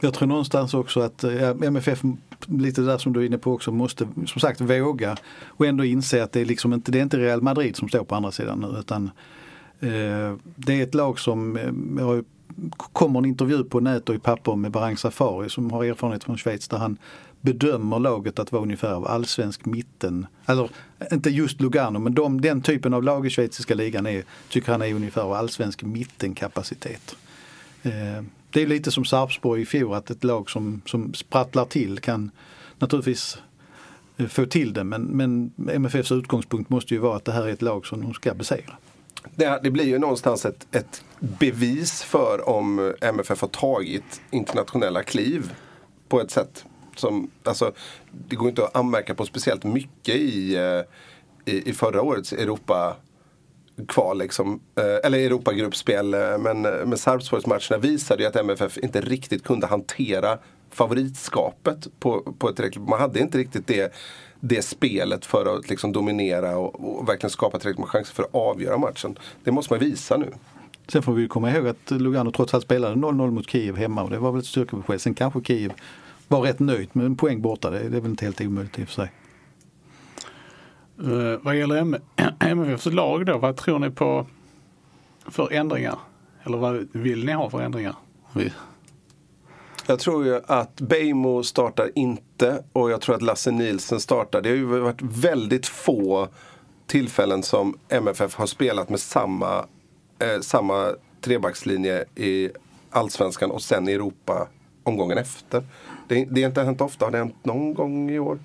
[0.00, 2.02] Jag tror någonstans också att eh, MFF,
[2.46, 6.22] lite där som du är inne på också, måste som sagt våga och ändå inse
[6.22, 8.60] att det är, liksom inte, det är inte Real Madrid som står på andra sidan
[8.60, 9.10] nu utan
[9.80, 11.72] eh, det är ett lag som, eh,
[12.76, 16.38] kommer en intervju på nät och i papper med Barang Safari som har erfarenhet från
[16.38, 16.98] Schweiz där han
[17.40, 20.26] bedömer laget att vara ungefär av allsvensk mitten.
[20.46, 20.70] Eller
[21.12, 24.82] inte just Lugano men de, den typen av lag i schweiziska ligan är, tycker han
[24.82, 27.16] är ungefär av allsvensk mittenkapacitet.
[27.82, 31.98] Eh, det är lite som Sarpsborg i fjol att ett lag som, som sprattlar till
[31.98, 32.30] kan
[32.78, 33.38] naturligtvis
[34.16, 37.52] eh, få till det men, men MFFs utgångspunkt måste ju vara att det här är
[37.52, 38.76] ett lag som de ska besegra.
[39.34, 45.52] Det, det blir ju någonstans ett, ett bevis för om MFF har tagit internationella kliv
[46.08, 46.64] på ett sätt
[46.96, 47.72] som, alltså,
[48.28, 52.96] det går inte att anmärka på speciellt mycket i, eh, i, i förra årets Europa
[53.88, 56.14] kval, liksom, eh, eller Europagruppspel.
[56.14, 60.38] Eh, men, men Sarpsborgsmatcherna visade ju att MFF inte riktigt kunde hantera
[60.70, 63.92] favoritskapet på, på ett tillräckligt Man hade inte riktigt det,
[64.40, 68.34] det spelet för att liksom dominera och, och verkligen skapa tillräckligt med chanser för att
[68.34, 69.18] avgöra matchen.
[69.44, 70.32] Det måste man visa nu.
[70.88, 74.10] Sen får vi komma ihåg att Lugano trots allt spelade 0-0 mot Kiev hemma och
[74.10, 75.00] det var väl ett styrkebesked.
[75.00, 75.72] Sen kanske Kiev
[76.28, 77.70] var rätt nöjt med en poäng borta.
[77.70, 79.12] Det, det är väl inte helt omöjligt i och för sig.
[81.02, 82.00] Uh, vad gäller
[82.38, 84.26] MFFs lag då, vad tror ni på
[85.26, 85.98] för ändringar?
[86.42, 87.94] Eller vad vill ni ha för ändringar?
[89.88, 94.40] Jag tror ju att Beijmo startar inte och jag tror att Lasse Nielsen startar.
[94.40, 96.28] Det har ju varit väldigt få
[96.86, 99.64] tillfällen som MFF har spelat med samma,
[100.18, 102.50] eh, samma trebackslinje i
[102.90, 104.48] Allsvenskan och sen i Europa
[104.82, 105.66] omgången efter.
[106.08, 108.38] Det, det har inte hänt ofta, har det hänt någon gång i år?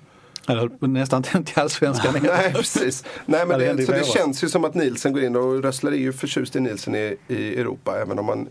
[0.48, 2.14] Eller nästan inte i Allsvenskan.
[2.22, 3.04] Nej, precis.
[3.26, 5.96] Nej, men det, så det känns ju som att Nielsen går in och Rössler är
[5.96, 8.00] ju förtjust i Nielsen i, i Europa.
[8.00, 8.48] Även om man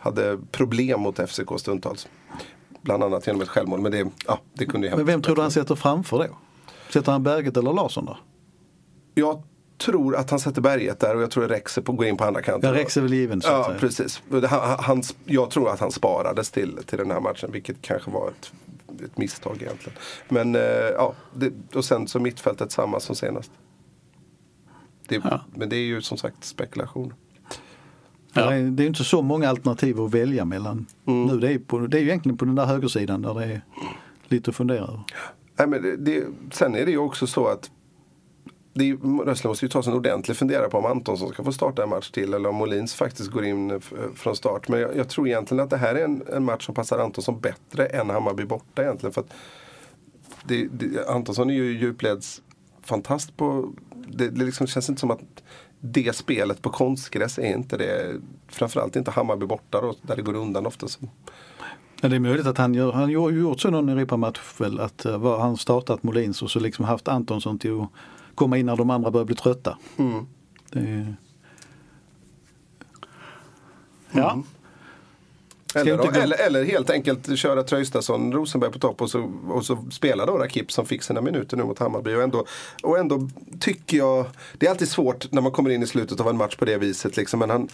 [0.00, 2.08] hade problem mot FCK stundtals.
[2.82, 3.80] Bland annat genom ett självmål.
[3.80, 6.36] Men det, ja, det kunde ju Men vem tror du han sätter framför då?
[6.92, 8.18] Sätter han Berget eller Larsson då?
[9.14, 9.42] Jag
[9.78, 12.42] tror att han sätter Berget där och jag tror att Rexer går in på andra
[12.42, 12.70] kanten.
[12.70, 13.40] Ja, Rexer är väl given.
[13.44, 14.22] Ja, precis.
[14.30, 18.28] Han, han, jag tror att han sparades till, till den här matchen, vilket kanske var
[18.28, 18.52] ett
[19.04, 19.98] ett misstag egentligen.
[20.28, 20.62] Men eh,
[20.94, 23.50] ja, det, och sen så mittfältet samma som senast.
[25.08, 25.40] Det, ja.
[25.54, 27.14] Men det är ju som sagt spekulation.
[28.32, 28.50] Ja.
[28.50, 31.26] Det är inte så många alternativ att välja mellan mm.
[31.26, 31.40] nu.
[31.40, 33.60] Det är, på, det är ju egentligen på den där högersidan där det är
[34.28, 35.00] lite att fundera över.
[35.58, 37.70] Nej, men det, det, sen är det ju också så att
[39.24, 41.88] Rössle måste ju ta sig en ordentlig fundera på om Antonsson ska få starta en
[41.88, 43.80] match till eller om Molins faktiskt går in
[44.14, 44.68] från start.
[44.68, 47.40] Men jag, jag tror egentligen att det här är en, en, match som passar Antonsson
[47.40, 49.12] bättre än Hammarby borta egentligen.
[49.12, 49.24] För
[50.44, 52.42] det, det, Antonsson är ju djupleds
[52.82, 53.72] fantast på...
[54.08, 55.42] Det, det liksom känns inte som att
[55.80, 58.20] det spelet på konstgräs är inte det.
[58.48, 60.88] Framförallt inte Hammarby borta då, där det går undan ofta.
[60.88, 61.00] Så.
[62.00, 65.06] Ja, det är möjligt att han gör, han har gjort så någon Europamatch väl att
[65.06, 67.88] uh, han startat Molins och så liksom haft Antonsson till att
[68.34, 69.78] komma in när de andra börjar bli trötta.
[69.96, 70.26] Mm.
[70.70, 71.14] Det,
[74.12, 74.42] Ja,
[75.74, 79.84] Eller, då, eller, eller helt enkelt köra Traustason, Rosenberg på topp och så, och så
[79.90, 82.14] spela då Rakip som fick sina minuter nu mot Hammarby.
[82.14, 82.46] Och ändå,
[82.82, 83.28] och ändå
[83.60, 84.26] tycker jag,
[84.58, 86.78] det är alltid svårt när man kommer in i slutet av en match på det
[86.78, 87.16] viset.
[87.16, 87.68] Liksom, men han,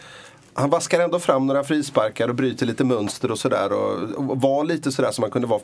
[0.55, 3.73] han vaskar ändå fram några frisparkar och bryter lite mönster och sådär.
[3.73, 5.61] Och, och var lite sådär som man kunde vara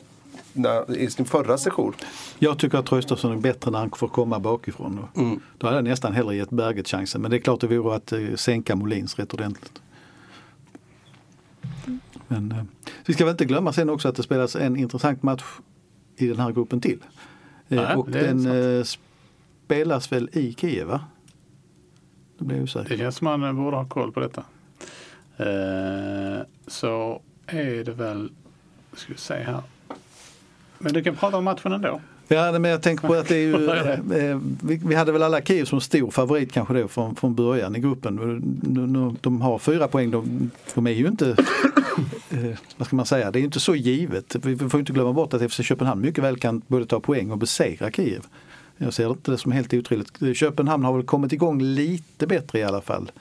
[0.53, 1.93] när, i sin förra session.
[2.39, 5.07] jag tycker att Traustason är bättre när han får komma bakifrån.
[5.15, 5.39] Mm.
[5.57, 7.21] då hade jag nästan hellre gett Berget chansen.
[7.21, 9.81] Men det är klart det vore att eh, sänka Molins rätt ordentligt.
[12.33, 12.63] Men eh,
[13.05, 15.43] vi ska väl inte glömma sen också att det spelas en intressant match
[16.15, 16.99] i den här gruppen till.
[17.69, 18.83] Eh, Nej, och det är den eh,
[19.65, 21.01] spelas väl i Kiev va?
[22.37, 22.89] Det blir jag osäker.
[22.89, 24.43] det känns som man eh, borde ha koll på detta.
[25.37, 28.31] Eh, så är det väl,
[28.93, 29.61] ska vi se här.
[30.79, 32.01] Men du kan prata om matchen ändå.
[32.33, 35.23] Ja, men jag tänker på att det är ju, eh, eh, vi, vi hade väl
[35.23, 38.15] alla Kiev som stor favorit kanske då från, från början i gruppen.
[38.15, 41.29] Nu, nu, de har fyra poäng, de, de är ju inte,
[42.29, 44.35] eh, vad ska man säga, det är inte så givet.
[44.35, 47.37] Vi får inte glömma bort att FC Köpenhamn mycket väl kan både ta poäng och
[47.37, 48.21] besegra Kiev.
[48.77, 50.37] Jag ser inte det som helt otroligt.
[50.37, 53.11] Köpenhamn har väl kommit igång lite bättre i alla fall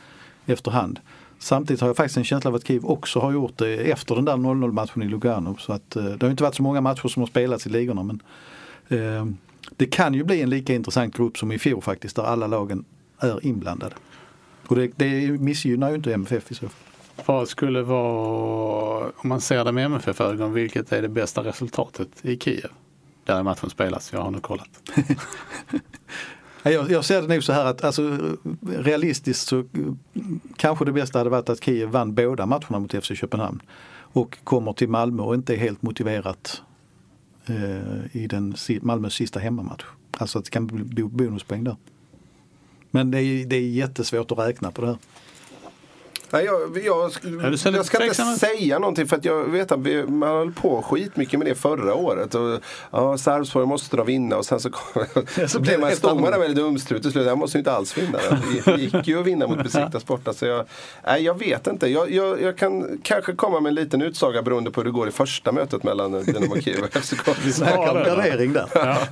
[0.47, 0.99] efterhand.
[1.39, 4.25] Samtidigt har jag faktiskt en känsla av att Kiev också har gjort det efter den
[4.25, 5.57] där 0-0 matchen i Lugano.
[5.59, 8.03] Så att, eh, det har inte varit så många matcher som har spelats i ligorna
[8.03, 8.23] men
[9.77, 12.85] Det kan ju bli en lika intressant grupp som i fjol faktiskt där alla lagen
[13.19, 13.95] är inblandade.
[14.67, 16.79] Och det, det missgynnar ju inte MFF i så fall.
[17.27, 22.39] Vad skulle vara, om man ser det med MFF-ögon, vilket är det bästa resultatet i
[22.39, 22.71] Kiev?
[23.25, 24.69] Där är matchen spelas, jag har nu kollat.
[26.65, 28.19] Jag, jag ser det nog så här att alltså,
[28.63, 29.65] realistiskt så eh,
[30.57, 33.63] kanske det bästa hade varit att Kiev vann båda matcherna mot FC Köpenhamn.
[33.95, 36.72] Och kommer till Malmö och inte är helt motiverat eh,
[37.47, 39.85] Eh, i den, Malmös sista hemmamatch.
[40.11, 41.77] Alltså att det kan bli bonuspoäng där.
[42.91, 44.99] Men det är, det är jättesvårt att räkna på det här.
[46.33, 47.13] Nej, jag, jag,
[47.59, 50.83] så jag ska inte säga någonting för att jag vet att vi, man höll på
[50.83, 52.35] skitmycket med det förra året.
[52.35, 52.61] Och,
[52.91, 55.05] ja, Sarpsborg måste de vinna och sen så, kom,
[55.49, 57.27] så blev man, stod man där väldigt dumstrut till slut.
[57.27, 58.19] Jag måste ju inte alls vinna.
[58.65, 60.33] Det gick ju att vinna mot Besiktas borta.
[60.33, 60.67] Så jag,
[61.07, 61.89] nej, jag vet inte.
[61.89, 65.09] Jag, jag, jag kan kanske komma med en liten utsaga beroende på hur det går
[65.09, 67.53] i första mötet mellan Dynamo Kiev och FCK.
[67.53, 68.17] Snacka om det, va?
[68.17, 68.67] gardering där.
[68.75, 68.99] Ja.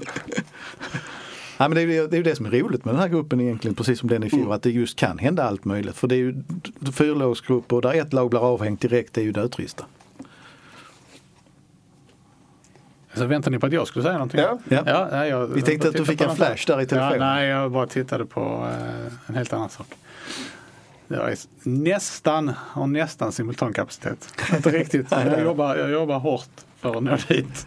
[1.61, 3.09] Nej, men det, är, ju- det är ju det som är roligt med den här
[3.09, 5.97] gruppen egentligen, precis som den i fjol, att det just kan hända allt möjligt.
[5.97, 6.43] För det är ju
[6.93, 9.85] fyrlagsgrupper och där ett lag blir avhängt direkt, det är ju dödtrista.
[13.15, 14.41] Så väntar ni på att jag skulle säga någonting?
[14.41, 14.59] Ja.
[14.69, 15.09] Ja.
[15.13, 17.21] nej, jag, Vi tänkte att du fick en flash där i telefonen.
[17.29, 19.87] Ja, nej, jag bara tittade på eh, en helt annan sak.
[21.09, 24.35] Jag är nästan, har nästan simultankapacitet.
[24.57, 25.07] Inte riktigt.
[25.11, 26.49] Jag jobbar, jag jobbar hårt
[26.81, 27.67] för att nå dit.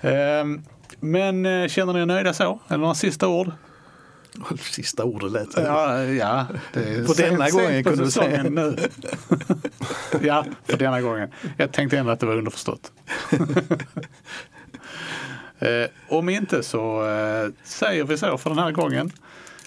[0.00, 0.62] Ehm,
[1.04, 2.60] men eh, känner ni er nöjda så?
[2.68, 3.52] Eller några sista ord?
[4.60, 5.60] Sista ordet lät så.
[5.60, 8.42] Ja, ja det På denna sent gången kunde du säga.
[8.42, 8.76] Nu.
[10.22, 11.30] ja, för denna gången.
[11.56, 12.92] Jag tänkte ändå att det var underförstått.
[15.58, 19.10] eh, om inte så eh, säger vi så för den här gången.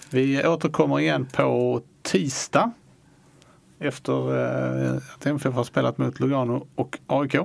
[0.09, 2.71] Vi återkommer igen på tisdag
[3.79, 4.43] efter
[4.91, 7.35] eh, att MFF har spelat mot Lugano och AIK.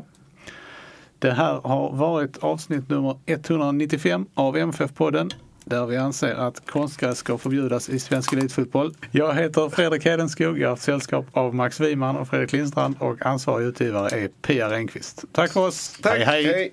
[1.23, 5.31] Det här har varit avsnitt nummer 195 av MFF-podden
[5.65, 8.95] där vi anser att konstgräs ska förbjudas i svensk elitfotboll.
[9.11, 13.27] Jag heter Fredrik Hedenskog, jag har haft sällskap av Max Wiman och Fredrik Lindstrand och
[13.27, 15.25] ansvarig utgivare är Pia Renqvist.
[15.33, 15.99] Tack för oss!
[16.03, 16.25] Tack, hej!
[16.25, 16.45] hej.
[16.45, 16.73] hej.